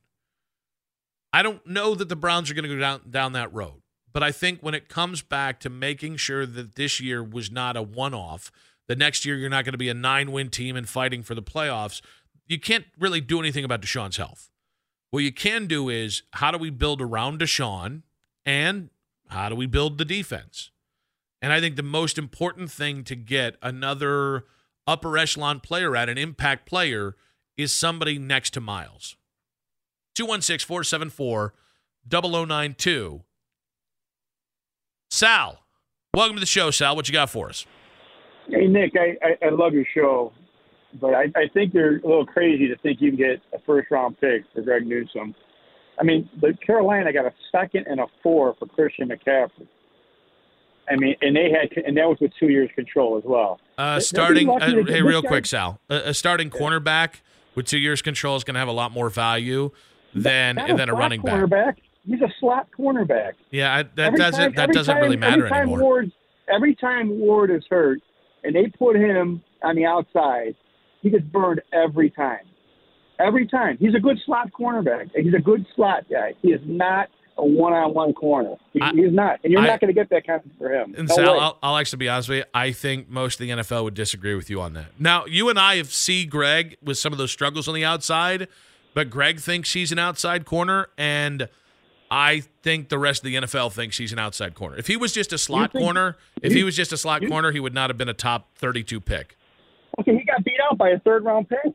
I 1.33 1.42
don't 1.42 1.66
know 1.66 1.94
that 1.94 2.09
the 2.09 2.16
Browns 2.16 2.51
are 2.51 2.55
going 2.55 2.68
to 2.68 2.75
go 2.75 2.81
down 2.81 3.01
down 3.11 3.33
that 3.33 3.53
road, 3.53 3.83
but 4.12 4.23
I 4.23 4.31
think 4.31 4.61
when 4.61 4.75
it 4.75 4.88
comes 4.88 5.23
back 5.23 5.59
to 5.61 5.70
making 5.70 6.16
sure 6.16 6.47
that 6.47 6.77
this 6.77 7.01
year 7.01 7.25
was 7.25 7.51
not 7.51 7.77
a 7.77 7.83
one-off, 7.83 8.53
the 8.87 8.97
next 8.97 9.25
year 9.25 9.37
you're 9.37 9.51
not 9.51 9.64
going 9.64 9.73
to 9.73 9.79
be 9.79 9.88
a 9.88 9.94
nine 9.94 10.31
win 10.31 10.51
team 10.51 10.77
and 10.77 10.88
fighting 10.88 11.23
for 11.23 11.35
the 11.35 11.42
playoffs. 11.42 12.01
You 12.47 12.61
can't 12.61 12.85
really 12.99 13.20
do 13.20 13.40
anything 13.40 13.64
about 13.64 13.81
Deshaun's 13.81 14.18
health. 14.18 14.51
What 15.11 15.23
you 15.23 15.33
can 15.33 15.66
do 15.66 15.88
is 15.88 16.23
how 16.33 16.51
do 16.51 16.59
we 16.59 16.70
build 16.70 17.01
around 17.01 17.40
Deshaun 17.40 18.03
and 18.44 18.90
how 19.29 19.49
do 19.49 19.57
we 19.57 19.66
build 19.66 19.99
the 19.99 20.05
defense? 20.05 20.70
And 21.40 21.53
I 21.53 21.61
think 21.61 21.77
the 21.77 21.83
most 21.83 22.18
important 22.18 22.70
thing 22.70 23.05
to 23.05 23.14
get 23.14 23.57
another 23.62 24.44
upper 24.87 25.16
echelon 25.18 25.61
player 25.61 25.97
at, 25.97 26.09
an 26.09 26.18
impact 26.18 26.66
player, 26.66 27.16
is 27.57 27.73
somebody 27.73 28.18
next 28.18 28.51
to 28.51 28.61
Myles. 28.61 29.16
216 30.14 30.66
474 30.66 31.55
0092. 32.11 33.23
Sal, 35.11 35.61
welcome 36.14 36.37
to 36.37 36.40
the 36.40 36.47
show, 36.47 36.70
Sal. 36.70 36.97
What 36.97 37.09
you 37.09 37.12
got 37.12 37.31
for 37.31 37.49
us? 37.49 37.66
Hey, 38.49 38.66
Nick, 38.66 38.92
I, 38.97 39.16
I, 39.25 39.47
I 39.47 39.51
love 39.51 39.73
your 39.73 39.87
show, 39.94 40.33
but 41.01 41.14
I, 41.14 41.25
I 41.37 41.49
think 41.55 41.73
you're 41.73 41.99
a 41.99 42.07
little 42.07 42.27
crazy 42.27 42.68
to 42.68 42.77
think 42.79 43.01
you 43.01 43.11
can 43.11 43.18
get 43.18 43.40
a 43.55 43.59
first 43.64 43.90
round 43.90 44.20
pick 44.20 44.42
for 44.55 44.62
Greg 44.62 44.87
Newsome. 44.87 45.35
I 45.99 46.03
mean, 46.03 46.29
the 46.40 46.55
Carolina 46.66 47.12
got 47.12 47.27
a 47.27 47.33
second 47.53 47.87
and 47.88 48.01
a 48.01 48.07
four 48.23 48.55
for 48.59 48.66
Christian 48.66 49.09
McCaffrey. 49.09 49.68
I 50.88 50.97
mean, 50.97 51.16
and 51.23 51.35
they 51.35 51.51
had, 51.51 51.85
and 51.85 51.97
that 51.97 52.09
was 52.09 52.18
with 52.20 52.33
two 52.38 52.49
years 52.49 52.70
control 52.75 53.16
as 53.16 53.25
well. 53.25 53.59
Uh, 53.79 54.01
starting, 54.01 54.49
uh, 54.49 54.85
hey, 54.87 55.03
real 55.03 55.23
guy. 55.23 55.29
quick, 55.29 55.47
Sal, 55.47 55.81
a, 55.88 56.11
a 56.11 56.14
starting 56.14 56.51
yeah. 56.53 56.61
cornerback 56.61 57.20
with 57.55 57.66
two 57.66 57.79
years 57.79 58.03
control 58.03 58.37
is 58.37 58.44
going 58.44 58.55
to 58.55 58.61
have 58.61 58.68
a 58.68 58.73
lot 58.73 58.92
more 58.92 59.09
value 59.09 59.70
than 60.14 60.57
than 60.57 60.88
a, 60.88 60.94
a 60.94 60.97
running 60.97 61.23
cornerback. 61.23 61.51
back. 61.51 61.79
He's 62.07 62.20
a 62.20 62.33
slot 62.38 62.68
cornerback. 62.79 63.33
Yeah, 63.51 63.75
I, 63.75 63.83
that 63.83 63.99
every 63.99 64.18
doesn't 64.18 64.40
time, 64.40 64.55
that 64.55 64.73
doesn't 64.73 64.94
time, 64.94 65.03
really 65.03 65.16
matter 65.16 65.47
every 65.47 65.51
time 65.51 65.62
anymore. 65.62 65.81
Ward, 65.81 66.12
every 66.55 66.75
time 66.75 67.18
Ward 67.18 67.51
is 67.51 67.62
hurt, 67.70 68.01
and 68.42 68.55
they 68.55 68.66
put 68.79 68.97
him 68.97 69.42
on 69.62 69.77
the 69.77 69.87
outside, 69.87 70.55
he 71.01 71.11
gets 71.11 71.25
burned 71.25 71.62
every 71.73 72.11
time. 72.11 72.44
Every 73.18 73.47
time. 73.47 73.79
He's 73.79 73.94
a 73.94 74.01
good 74.01 74.18
slot 74.27 74.51
cornerback. 74.53 75.11
He's 75.14 75.35
a 75.35 75.40
good 75.40 75.64
slot 75.75 76.05
guy. 76.11 76.35
He 76.42 76.49
is 76.49 76.61
not 76.64 77.09
a 77.37 77.44
one-on-one 77.44 78.12
corner. 78.14 78.55
He, 78.73 78.81
he's 78.94 79.12
not, 79.12 79.40
and 79.42 79.53
you're 79.53 79.61
I- 79.62 79.66
not 79.66 79.81
going 79.81 79.88
to 79.88 79.94
get 79.94 80.09
that 80.11 80.27
kind 80.27 80.40
of 80.44 80.51
for 80.59 80.73
him. 80.73 80.94
And 80.97 81.09
No 81.09 81.14
Sal. 81.16 81.31
Oh, 81.31 81.38
I'll, 81.38 81.59
I'll 81.62 81.77
actually 81.77 81.99
be 81.99 82.09
honest 82.09 82.29
with 82.29 82.38
you. 82.38 82.44
I 82.55 82.70
think 82.73 83.09
most 83.09 83.40
of 83.40 83.47
the 83.47 83.51
NFL 83.53 83.85
would 83.85 83.94
disagree 83.94 84.35
with 84.35 84.49
you 84.51 84.61
on 84.61 84.75
that. 84.75 84.87
Now, 84.99 85.25
you 85.27 85.49
and 85.49 85.59
I 85.59 85.77
have 85.77 85.92
see 85.92 86.25
Greg 86.27 86.77
with 86.83 86.97
some 86.99 87.12
of 87.12 87.18
those 87.18 87.31
struggles 87.33 87.66
on 87.66 87.75
the 87.75 87.85
outside, 87.85 88.47
but 88.94 89.11
Greg 89.11 89.40
thinks 89.40 89.73
he's 89.73 89.90
an 89.90 89.99
outside 89.99 90.44
corner, 90.44 90.88
and 90.97 91.49
I 92.11 92.44
think 92.62 92.88
the 92.90 92.99
rest 92.99 93.20
of 93.25 93.25
the 93.25 93.35
NFL 93.35 93.73
thinks 93.73 93.99
he's 93.99 94.12
an 94.12 94.20
outside 94.20 94.55
corner. 94.55 94.77
If 94.77 94.87
he 94.87 94.97
was 94.97 95.12
just 95.12 95.33
a 95.33 95.38
slot 95.38 95.73
think- 95.73 95.83
corner, 95.83 96.16
if 96.42 96.53
you- 96.53 96.59
he 96.59 96.64
was 96.64 96.77
just 96.77 96.92
a 96.92 96.97
slot 96.97 97.23
you- 97.23 97.29
corner, 97.29 97.51
he 97.51 97.59
would 97.59 97.75
not 97.75 97.90
have 97.90 97.99
been 97.99 98.09
a 98.09 98.14
top 98.14 98.57
32 98.59 99.01
pick. 99.01 99.37
okay, 99.99 100.16
he 100.16 100.25
got 100.25 100.44
beat 100.44 100.59
out 100.70 100.79
by 100.79 100.90
a 100.90 100.99
third-round 101.01 101.49
pick. 101.49 101.73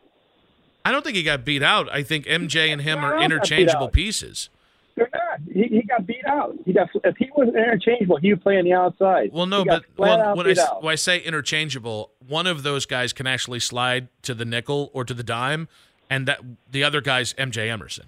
I 0.85 0.93
don't 0.93 1.03
think 1.03 1.17
he 1.17 1.23
got 1.23 1.43
beat 1.43 1.61
out. 1.61 1.89
I 1.91 2.03
think 2.03 2.25
MJ 2.25 2.71
and 2.71 2.81
him 2.81 2.99
are 3.03 3.21
interchangeable 3.21 3.89
pieces. 3.89 4.49
They're 4.99 5.09
not. 5.13 5.39
He, 5.51 5.63
he 5.77 5.81
got 5.83 6.05
beat 6.05 6.25
out. 6.27 6.55
He 6.65 6.73
got 6.73 6.89
if 7.03 7.15
he 7.17 7.29
was 7.35 7.47
interchangeable, 7.49 8.17
he 8.17 8.33
would 8.33 8.41
play 8.43 8.57
on 8.57 8.65
the 8.65 8.73
outside. 8.73 9.31
Well, 9.33 9.45
no, 9.45 9.63
but 9.65 9.85
well, 9.97 10.35
when 10.35 10.45
I, 10.45 10.49
beat 10.49 10.57
s- 10.59 10.67
out. 10.69 10.83
when 10.83 10.91
I 10.91 10.95
say 10.95 11.19
interchangeable, 11.19 12.11
one 12.27 12.45
of 12.47 12.63
those 12.63 12.85
guys 12.85 13.13
can 13.13 13.25
actually 13.25 13.59
slide 13.61 14.09
to 14.23 14.33
the 14.33 14.45
nickel 14.45 14.91
or 14.93 15.05
to 15.05 15.13
the 15.13 15.23
dime, 15.23 15.67
and 16.09 16.27
that 16.27 16.39
the 16.71 16.83
other 16.83 17.01
guy's 17.01 17.33
MJ 17.35 17.69
Emerson. 17.69 18.05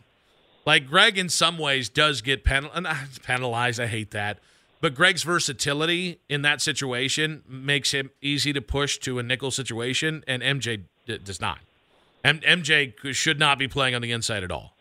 Like 0.66 0.88
Greg, 0.88 1.18
in 1.18 1.30
some 1.30 1.58
ways, 1.58 1.90
does 1.90 2.22
get 2.22 2.44
penal- 2.44 2.72
uh, 2.76 2.96
penalized. 3.26 3.80
I 3.80 3.88
hate 3.88 4.12
that, 4.12 4.38
but 4.82 4.94
Greg's 4.94 5.24
versatility 5.24 6.20
in 6.30 6.42
that 6.44 6.62
situation 6.62 7.42
makes 7.48 7.92
him 7.92 8.12
easy 8.22 8.54
to 8.54 8.62
push 8.62 8.98
to 9.00 9.18
a 9.18 9.24
nickel 9.24 9.50
situation, 9.52 10.24
and 10.28 10.44
MJ 10.44 10.82
d- 11.08 11.18
does 11.18 11.40
not. 11.42 11.60
M- 12.24 12.42
MJ 12.42 12.94
should 13.14 13.40
not 13.40 13.58
be 13.58 13.68
playing 13.68 13.96
on 13.96 14.02
the 14.04 14.12
inside 14.12 14.44
at 14.44 14.52
all. 14.52 14.76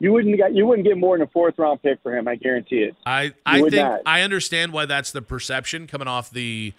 You 0.00 0.12
wouldn't 0.12 0.36
get 0.38 0.54
you 0.54 0.66
wouldn't 0.66 0.88
get 0.88 0.96
more 0.96 1.16
than 1.16 1.26
a 1.26 1.30
fourth 1.30 1.58
round 1.58 1.82
pick 1.82 2.00
for 2.02 2.16
him. 2.16 2.26
I 2.26 2.34
guarantee 2.34 2.78
it. 2.78 2.96
I 3.04 3.34
I 3.44 3.60
think 3.60 3.74
not. 3.74 4.00
I 4.06 4.22
understand 4.22 4.72
why 4.72 4.86
that's 4.86 5.12
the 5.12 5.20
perception 5.20 5.86
coming 5.86 6.08
off 6.08 6.30
the 6.30 6.72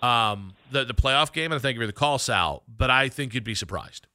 um 0.00 0.54
the 0.70 0.84
the 0.84 0.94
playoff 0.94 1.32
game, 1.32 1.46
and 1.46 1.54
I 1.54 1.58
thank 1.58 1.74
you 1.74 1.82
for 1.82 1.86
the 1.88 1.92
call, 1.92 2.18
Sal. 2.18 2.62
But 2.68 2.88
I 2.90 3.08
think 3.08 3.34
you'd 3.34 3.42
be 3.42 3.56
surprised. 3.56 4.06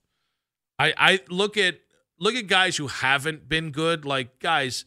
I 0.80 0.93
I 0.97 1.19
look 1.30 1.58
at 1.58 1.80
look 2.19 2.36
at 2.36 2.47
guys 2.47 2.78
who 2.78 2.88
haven't 2.88 3.49
been 3.49 3.71
good, 3.71 4.06
like 4.06 4.39
guys. 4.39 4.86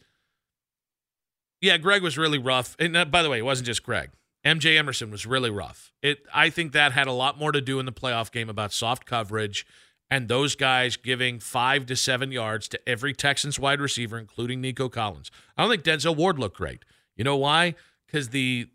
Yeah, 1.61 1.77
Greg 1.77 2.01
was 2.01 2.17
really 2.17 2.39
rough, 2.39 2.75
and 2.79 2.97
uh, 2.97 3.05
by 3.05 3.21
the 3.21 3.29
way, 3.29 3.37
it 3.37 3.45
wasn't 3.45 3.67
just 3.67 3.83
Greg. 3.83 4.09
MJ 4.43 4.77
Emerson 4.77 5.11
was 5.11 5.25
really 5.25 5.49
rough. 5.51 5.91
It 6.01 6.19
I 6.33 6.49
think 6.49 6.71
that 6.71 6.93
had 6.93 7.05
a 7.05 7.11
lot 7.11 7.37
more 7.37 7.51
to 7.51 7.61
do 7.61 7.79
in 7.79 7.85
the 7.85 7.91
playoff 7.91 8.31
game 8.31 8.49
about 8.49 8.73
soft 8.73 9.05
coverage 9.05 9.67
and 10.09 10.27
those 10.27 10.55
guys 10.55 10.95
giving 10.95 11.39
five 11.39 11.85
to 11.87 11.95
seven 11.95 12.31
yards 12.31 12.67
to 12.69 12.89
every 12.89 13.13
Texans 13.13 13.59
wide 13.59 13.81
receiver, 13.81 14.17
including 14.17 14.61
Nico 14.61 14.89
Collins. 14.89 15.31
I 15.57 15.63
don't 15.63 15.71
think 15.71 15.83
Denzel 15.83 16.15
Ward 16.15 16.39
looked 16.39 16.57
great. 16.57 16.83
You 17.15 17.23
know 17.23 17.37
why? 17.37 17.75
Because 18.05 18.29
the 18.29 18.67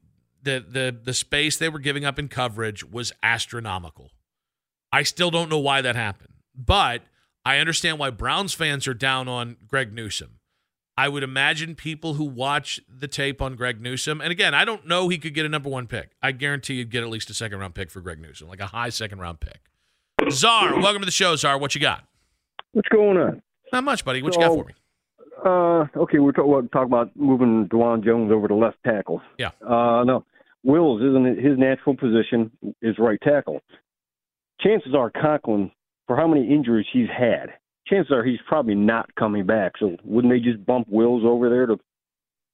the 0.43 0.65
the 0.69 0.97
the 1.03 1.15
space 1.15 1.57
they 1.57 1.69
were 1.69 1.79
giving 1.79 2.05
up 2.05 2.19
in 2.19 2.29
coverage 2.29 2.85
was 2.85 3.13
astronomical. 3.23 4.11
I 4.93 5.05
still 5.05 5.31
don't 5.31 5.49
know 5.49 5.59
why 5.59 5.81
that 5.81 5.97
happened, 5.97 6.35
but 6.55 7.03
I 7.45 7.59
understand 7.59 7.99
why 7.99 8.11
Browns 8.11 8.53
fans 8.53 8.87
are 8.87 8.95
down 8.95 9.29
on 9.29 9.57
Greg 9.67 9.93
Newsome. 9.93 10.39
I 10.99 11.09
would 11.09 11.23
imagine 11.23 11.75
people 11.75 12.15
who 12.15 12.25
watch 12.25 12.79
the 12.87 13.09
tape 13.09 13.41
on 13.41 13.57
Greg 13.57 13.81
Newsome, 13.81 14.21
and 14.21 14.31
again, 14.31 14.53
I 14.55 14.67
don't 14.67 14.87
know 14.87 15.09
he 15.09 15.17
could 15.17 15.33
get 15.33 15.47
a 15.47 15.49
number 15.49 15.71
one 15.71 15.87
pick. 15.87 16.11
I 16.23 16.33
guarantee 16.33 16.75
you'd 16.75 16.91
get 16.91 17.03
at 17.03 17.09
least 17.09 17.31
a 17.31 17.35
second 17.35 17.59
round 17.61 17.75
pick 17.75 17.91
for 17.91 18.03
Greg 18.03 18.21
Newsome, 18.21 18.49
like 18.49 18.61
a 18.61 18.67
high 18.67 18.91
second 18.91 19.19
round 19.19 19.41
pick. 19.41 19.72
Czar, 20.31 20.79
welcome 20.81 21.03
to 21.03 21.07
the 21.07 21.13
show, 21.13 21.37
Czar. 21.37 21.59
What 21.59 21.75
you 21.75 21.81
got? 21.81 22.05
What's 22.73 22.89
going 22.89 23.17
on? 23.17 23.43
Not 23.73 23.85
much, 23.85 24.05
buddy. 24.05 24.23
What 24.23 24.35
you 24.35 24.41
got 24.41 24.55
for 24.55 24.65
me? 24.65 24.75
Uh, 25.45 26.01
okay, 26.03 26.19
we're 26.19 26.33
talking 26.33 26.53
about, 26.53 26.71
talk 26.71 26.87
about 26.87 27.11
moving 27.17 27.67
Dawand 27.69 28.05
Jones 28.05 28.31
over 28.31 28.47
to 28.49 28.55
left 28.55 28.77
tackle. 28.87 29.21
Yeah. 29.39 29.51
Uh, 29.61 30.05
no, 30.05 30.25
Wills 30.63 31.03
isn't 31.03 31.27
it 31.27 31.39
his 31.45 31.59
natural 31.59 31.97
position 31.97 32.51
is 32.81 32.97
right 32.99 33.19
tackle. 33.23 33.61
Chances 34.61 34.95
are 34.95 35.11
Conklin, 35.11 35.73
for 36.07 36.17
how 36.17 36.29
many 36.29 36.49
injuries 36.49 36.87
he's 36.93 37.09
had, 37.09 37.51
chances 37.89 38.13
are 38.13 38.25
he's 38.25 38.39
probably 38.47 38.77
not 38.77 39.13
coming 39.17 39.45
back. 39.45 39.73
So 39.81 39.97
wouldn't 40.05 40.33
they 40.33 40.39
just 40.39 40.65
bump 40.65 40.87
Wills 40.89 41.25
over 41.25 41.51
there 41.51 41.67
to 41.67 41.79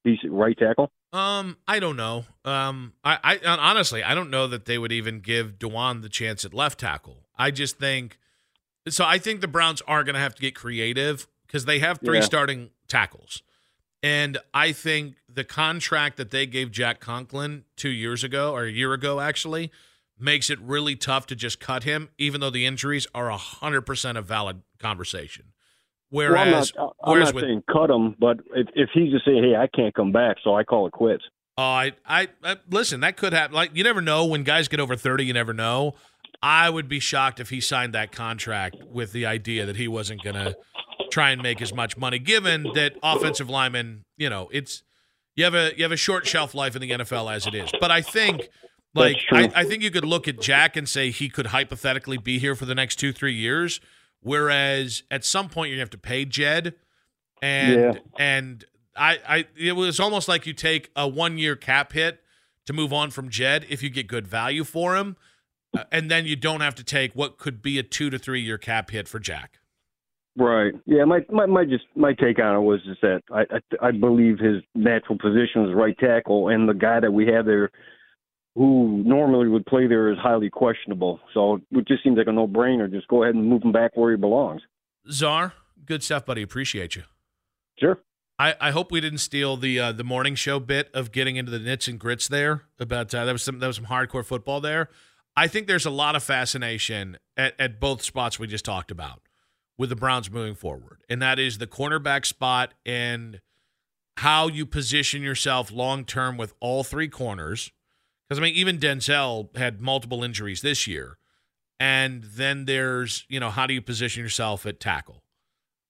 be 0.04 0.18
right 0.30 0.56
tackle? 0.56 0.90
Um, 1.12 1.56
I 1.66 1.78
don't 1.80 1.96
know. 1.96 2.26
Um, 2.44 2.92
I, 3.02 3.18
I 3.44 3.56
honestly, 3.56 4.02
I 4.02 4.14
don't 4.14 4.30
know 4.30 4.46
that 4.46 4.66
they 4.66 4.76
would 4.76 4.92
even 4.92 5.20
give 5.20 5.58
Dawand 5.58 6.02
the 6.02 6.08
chance 6.10 6.44
at 6.44 6.52
left 6.52 6.78
tackle. 6.80 7.26
I 7.38 7.50
just 7.50 7.78
think 7.78 8.18
so. 8.88 9.04
I 9.06 9.18
think 9.18 9.40
the 9.40 9.48
Browns 9.48 9.80
are 9.86 10.04
going 10.04 10.14
to 10.14 10.20
have 10.20 10.34
to 10.34 10.42
get 10.42 10.54
creative 10.54 11.26
because 11.46 11.64
they 11.64 11.78
have 11.78 12.00
three 12.00 12.18
Yeah. 12.18 12.24
starting 12.24 12.70
tackles, 12.88 13.42
and 14.02 14.36
I 14.52 14.72
think 14.72 15.16
the 15.28 15.44
contract 15.44 16.18
that 16.18 16.30
they 16.30 16.44
gave 16.46 16.70
Jack 16.70 17.00
Conklin 17.00 17.64
two 17.76 17.88
years 17.90 18.22
ago 18.22 18.52
or 18.52 18.64
a 18.64 18.70
year 18.70 18.92
ago 18.92 19.18
actually 19.20 19.70
makes 20.18 20.50
it 20.50 20.60
really 20.60 20.94
tough 20.96 21.26
to 21.28 21.36
just 21.36 21.58
cut 21.60 21.84
him, 21.84 22.10
even 22.18 22.40
though 22.40 22.50
the 22.50 22.66
injuries 22.66 23.06
are 23.14 23.30
a 23.30 23.36
hundred 23.38 23.82
percent 23.82 24.18
a 24.18 24.22
valid 24.22 24.60
conversation. 24.78 25.52
Whereas, 26.10 26.36
well, 26.36 26.46
I'm 26.46 26.50
not, 26.50 26.96
I'm 27.04 27.12
whereas 27.12 27.28
not 27.28 27.34
with 27.34 27.44
saying 27.44 27.62
cut 27.70 27.90
him, 27.90 28.16
but 28.18 28.38
if, 28.54 28.68
if 28.74 28.90
he's 28.94 29.12
just 29.12 29.24
saying, 29.24 29.44
"Hey, 29.44 29.56
I 29.56 29.66
can't 29.66 29.94
come 29.94 30.12
back," 30.12 30.36
so 30.42 30.54
I 30.54 30.64
call 30.64 30.86
it 30.86 30.92
quits. 30.92 31.24
Oh, 31.58 31.62
I, 31.62 31.92
I, 32.06 32.28
I 32.42 32.56
listen. 32.70 33.00
That 33.00 33.16
could 33.16 33.32
happen. 33.32 33.54
Like 33.54 33.74
you 33.74 33.84
never 33.84 34.00
know 34.00 34.24
when 34.26 34.42
guys 34.42 34.68
get 34.68 34.80
over 34.80 34.96
thirty. 34.96 35.24
You 35.24 35.34
never 35.34 35.52
know. 35.52 35.94
I 36.42 36.70
would 36.70 36.88
be 36.88 37.00
shocked 37.00 37.40
if 37.40 37.50
he 37.50 37.60
signed 37.60 37.94
that 37.94 38.12
contract 38.12 38.76
with 38.90 39.12
the 39.12 39.26
idea 39.26 39.66
that 39.66 39.76
he 39.76 39.88
wasn't 39.88 40.22
going 40.22 40.36
to 40.36 40.56
try 41.10 41.30
and 41.30 41.42
make 41.42 41.60
as 41.60 41.74
much 41.74 41.96
money. 41.96 42.18
Given 42.18 42.62
that 42.74 42.94
offensive 43.02 43.50
linemen, 43.50 44.04
you 44.16 44.30
know, 44.30 44.48
it's 44.52 44.82
you 45.34 45.44
have 45.44 45.54
a 45.54 45.72
you 45.76 45.82
have 45.82 45.92
a 45.92 45.96
short 45.96 46.26
shelf 46.26 46.54
life 46.54 46.76
in 46.76 46.82
the 46.82 46.90
NFL 46.90 47.34
as 47.34 47.46
it 47.46 47.54
is. 47.54 47.70
But 47.80 47.90
I 47.90 48.02
think, 48.02 48.48
like, 48.94 49.16
I, 49.32 49.50
I 49.54 49.64
think 49.64 49.82
you 49.82 49.90
could 49.90 50.04
look 50.04 50.28
at 50.28 50.40
Jack 50.40 50.76
and 50.76 50.88
say 50.88 51.10
he 51.10 51.28
could 51.28 51.46
hypothetically 51.46 52.18
be 52.18 52.38
here 52.38 52.54
for 52.54 52.66
the 52.66 52.74
next 52.74 52.96
two 52.96 53.12
three 53.12 53.34
years. 53.34 53.80
Whereas 54.20 55.02
at 55.10 55.24
some 55.24 55.48
point 55.48 55.70
you're 55.70 55.76
gonna 55.76 55.82
have 55.82 55.90
to 55.90 55.98
pay 55.98 56.24
Jed, 56.24 56.74
and 57.40 57.80
Yeah. 57.80 57.92
and 58.18 58.64
I, 58.96 59.18
I 59.28 59.44
it 59.56 59.76
was 59.76 60.00
almost 60.00 60.28
like 60.28 60.46
you 60.46 60.52
take 60.52 60.90
a 60.96 61.06
one 61.06 61.38
year 61.38 61.56
cap 61.56 61.92
hit 61.92 62.22
to 62.66 62.72
move 62.72 62.92
on 62.92 63.10
from 63.10 63.28
Jed 63.28 63.64
if 63.68 63.82
you 63.82 63.90
get 63.90 64.08
good 64.08 64.26
value 64.26 64.64
for 64.64 64.96
him, 64.96 65.16
uh, 65.76 65.84
and 65.92 66.10
then 66.10 66.26
you 66.26 66.36
don't 66.36 66.60
have 66.60 66.74
to 66.76 66.84
take 66.84 67.12
what 67.14 67.38
could 67.38 67.62
be 67.62 67.78
a 67.78 67.82
two 67.82 68.10
to 68.10 68.18
three 68.18 68.40
year 68.40 68.58
cap 68.58 68.90
hit 68.90 69.08
for 69.08 69.18
Jack. 69.18 69.60
Right. 70.36 70.72
Yeah. 70.84 71.04
My 71.04 71.24
my 71.30 71.46
my 71.46 71.64
just 71.64 71.84
my 71.96 72.12
take 72.12 72.38
on 72.38 72.56
it 72.56 72.60
was 72.60 72.82
just 72.84 73.00
that 73.02 73.22
I 73.32 73.42
I, 73.80 73.88
I 73.88 73.90
believe 73.92 74.38
his 74.38 74.62
natural 74.74 75.18
position 75.18 75.68
is 75.68 75.74
right 75.74 75.96
tackle, 75.98 76.48
and 76.48 76.68
the 76.68 76.74
guy 76.74 77.00
that 77.00 77.12
we 77.12 77.26
have 77.28 77.46
there, 77.46 77.70
who 78.58 79.04
normally 79.06 79.46
would 79.46 79.64
play 79.66 79.86
there, 79.86 80.10
is 80.10 80.18
highly 80.18 80.50
questionable. 80.50 81.20
So 81.32 81.60
it 81.70 81.86
just 81.86 82.02
seems 82.02 82.18
like 82.18 82.26
a 82.26 82.32
no 82.32 82.48
brainer. 82.48 82.90
Just 82.90 83.06
go 83.06 83.22
ahead 83.22 83.36
and 83.36 83.48
move 83.48 83.62
him 83.62 83.70
back 83.70 83.92
where 83.94 84.10
he 84.10 84.16
belongs. 84.16 84.62
Czar, 85.08 85.52
good 85.86 86.02
stuff, 86.02 86.26
buddy. 86.26 86.42
Appreciate 86.42 86.96
you. 86.96 87.04
Sure. 87.78 88.00
I, 88.36 88.56
I 88.60 88.70
hope 88.72 88.90
we 88.90 89.00
didn't 89.00 89.18
steal 89.18 89.56
the 89.56 89.78
uh, 89.78 89.92
the 89.92 90.02
morning 90.02 90.34
show 90.34 90.58
bit 90.58 90.90
of 90.92 91.12
getting 91.12 91.36
into 91.36 91.52
the 91.52 91.60
nits 91.60 91.86
and 91.86 92.00
grits 92.00 92.26
there. 92.26 92.62
About 92.80 93.14
uh, 93.14 93.24
that 93.24 93.32
was 93.32 93.42
some 93.42 93.60
that 93.60 93.66
was 93.68 93.76
some 93.76 93.86
hardcore 93.86 94.24
football 94.24 94.60
there. 94.60 94.90
I 95.36 95.46
think 95.46 95.68
there's 95.68 95.86
a 95.86 95.90
lot 95.90 96.16
of 96.16 96.24
fascination 96.24 97.16
at, 97.36 97.54
at 97.60 97.78
both 97.78 98.02
spots 98.02 98.40
we 98.40 98.48
just 98.48 98.64
talked 98.64 98.90
about 98.90 99.22
with 99.76 99.88
the 99.88 99.96
Browns 99.96 100.30
moving 100.30 100.56
forward, 100.56 100.98
and 101.08 101.22
that 101.22 101.38
is 101.38 101.58
the 101.58 101.68
cornerback 101.68 102.26
spot 102.26 102.74
and 102.84 103.40
how 104.18 104.48
you 104.48 104.66
position 104.66 105.22
yourself 105.22 105.70
long 105.70 106.04
term 106.04 106.36
with 106.36 106.54
all 106.60 106.82
three 106.82 107.08
corners. 107.08 107.70
Because 108.28 108.38
I 108.38 108.42
mean, 108.42 108.54
even 108.54 108.78
Denzel 108.78 109.56
had 109.56 109.80
multiple 109.80 110.22
injuries 110.22 110.60
this 110.60 110.86
year, 110.86 111.18
and 111.80 112.22
then 112.22 112.66
there's 112.66 113.24
you 113.28 113.40
know 113.40 113.50
how 113.50 113.66
do 113.66 113.74
you 113.74 113.82
position 113.82 114.22
yourself 114.22 114.66
at 114.66 114.80
tackle? 114.80 115.24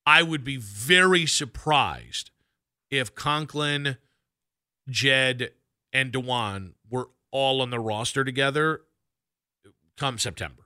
I 0.06 0.22
would 0.22 0.44
be 0.44 0.56
very 0.56 1.26
surprised 1.26 2.30
if 2.90 3.14
Conklin, 3.14 3.98
Jed, 4.88 5.50
and 5.92 6.12
Dawand 6.12 6.74
were 6.88 7.10
all 7.30 7.60
on 7.60 7.70
the 7.70 7.80
roster 7.80 8.24
together 8.24 8.82
come 9.98 10.18
September. 10.18 10.62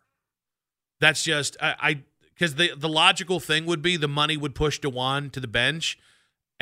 That's 1.01 1.25
just 1.25 1.57
I 1.61 2.03
because 2.35 2.55
the 2.55 2.73
the 2.77 2.89
logical 2.89 3.41
thing 3.41 3.67
would 3.67 3.83
be 3.83 3.97
the 3.97 4.09
money 4.09 4.37
would 4.37 4.55
push 4.55 4.79
Dawand 4.79 5.33
to 5.33 5.41
the 5.41 5.49
bench. 5.49 5.99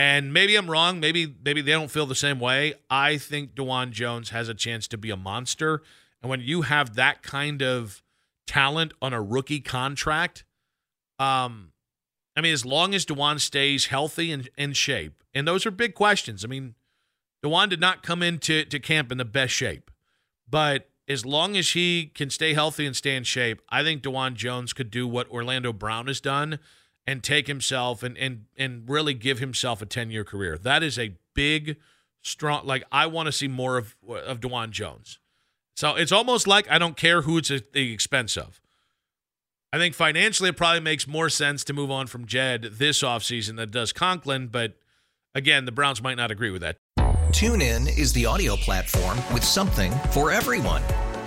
And 0.01 0.33
maybe 0.33 0.57
I'm 0.57 0.71
wrong. 0.71 0.99
Maybe 0.99 1.35
maybe 1.45 1.61
they 1.61 1.73
don't 1.73 1.91
feel 1.91 2.07
the 2.07 2.15
same 2.15 2.41
way. 2.41 2.73
I 2.89 3.19
think 3.19 3.55
Dawand 3.55 3.91
Jones 3.91 4.31
has 4.31 4.49
a 4.49 4.55
chance 4.55 4.89
to 4.89 4.97
be 4.97 5.11
a 5.11 5.17
monster. 5.17 5.83
And 6.23 6.31
when 6.31 6.41
you 6.41 6.63
have 6.63 6.95
that 6.95 7.23
kind 7.23 7.61
of 7.61 8.03
talent 8.47 8.95
on 9.03 9.13
a 9.13 9.21
rookie 9.21 9.61
contract, 9.61 10.45
um, 11.19 11.73
I 12.35 12.41
mean, 12.41 12.55
as 12.55 12.65
long 12.65 12.95
as 12.95 13.05
Dawand 13.05 13.41
stays 13.41 13.87
healthy 13.87 14.33
and 14.33 14.49
in 14.57 14.73
shape, 14.73 15.23
and 15.35 15.47
those 15.47 15.67
are 15.67 15.71
big 15.71 15.93
questions. 15.93 16.47
I 16.47 16.49
mean, 16.49 16.77
Dawand 17.45 17.69
did 17.69 17.81
not 17.81 18.03
come 18.03 18.23
into 18.23 18.65
to 18.65 18.81
camp 18.81 19.13
in 19.13 19.19
the 19.19 19.27
best 19.27 19.53
shape, 19.53 19.91
but 20.49 20.89
as 21.09 21.27
long 21.27 21.59
as 21.59 21.73
he 21.73 22.11
can 22.15 22.31
stay 22.31 22.55
healthy 22.55 22.87
and 22.87 22.97
stay 22.97 23.17
in 23.17 23.25
shape, 23.25 23.61
I 23.69 23.83
think 23.83 24.01
Dawand 24.01 24.37
Jones 24.37 24.73
could 24.73 24.91
do 24.91 25.07
what 25.07 25.31
Orlando 25.31 25.75
Brown 25.75 26.07
has 26.07 26.23
done 26.23 26.59
and 27.07 27.23
take 27.23 27.47
himself 27.47 28.03
and 28.03 28.17
and 28.19 28.45
and 28.57 28.89
really 28.89 29.15
give 29.15 29.39
himself 29.39 29.83
a 29.83 29.87
10-year 29.87 30.25
career. 30.25 30.59
That 30.59 30.83
is 30.83 30.99
a 30.99 31.17
big 31.35 31.77
strong 32.23 32.67
like 32.67 32.85
I 32.93 33.07
want 33.07 33.27
to 33.27 33.33
see 33.33 33.49
more 33.49 33.79
of 33.79 33.97
of 34.09 34.41
Dawand 34.41 34.71
Jones. 34.71 35.19
So 35.75 35.97
it's 35.97 36.13
almost 36.13 36.47
like 36.47 36.71
I 36.71 36.79
don't 36.79 36.97
care 36.97 37.23
who 37.23 37.39
it's 37.39 37.51
at 37.51 37.73
the 37.73 37.93
expense 37.93 38.37
of. 38.37 38.61
I 39.73 39.79
think 39.79 39.95
financially 39.95 40.51
it 40.51 40.57
probably 40.57 40.81
makes 40.81 41.07
more 41.07 41.29
sense 41.29 41.63
to 41.65 41.73
move 41.73 41.91
on 41.91 42.09
from 42.09 42.27
Jed 42.27 42.63
this 42.73 43.03
offseason 43.03 43.57
than 43.57 43.71
does 43.71 43.93
Conklin, 43.93 44.49
but 44.49 44.75
again, 45.35 45.65
the 45.65 45.73
Browns 45.73 46.03
might 46.03 46.17
not 46.17 46.31
agree 46.31 46.51
with 46.51 46.63
that. 46.63 46.77
TuneIn 47.31 47.97
is 47.97 48.13
the 48.13 48.27
audio 48.27 48.57
platform 48.57 49.19
with 49.33 49.45
something 49.45 49.93
for 50.11 50.33
everyone. 50.33 50.83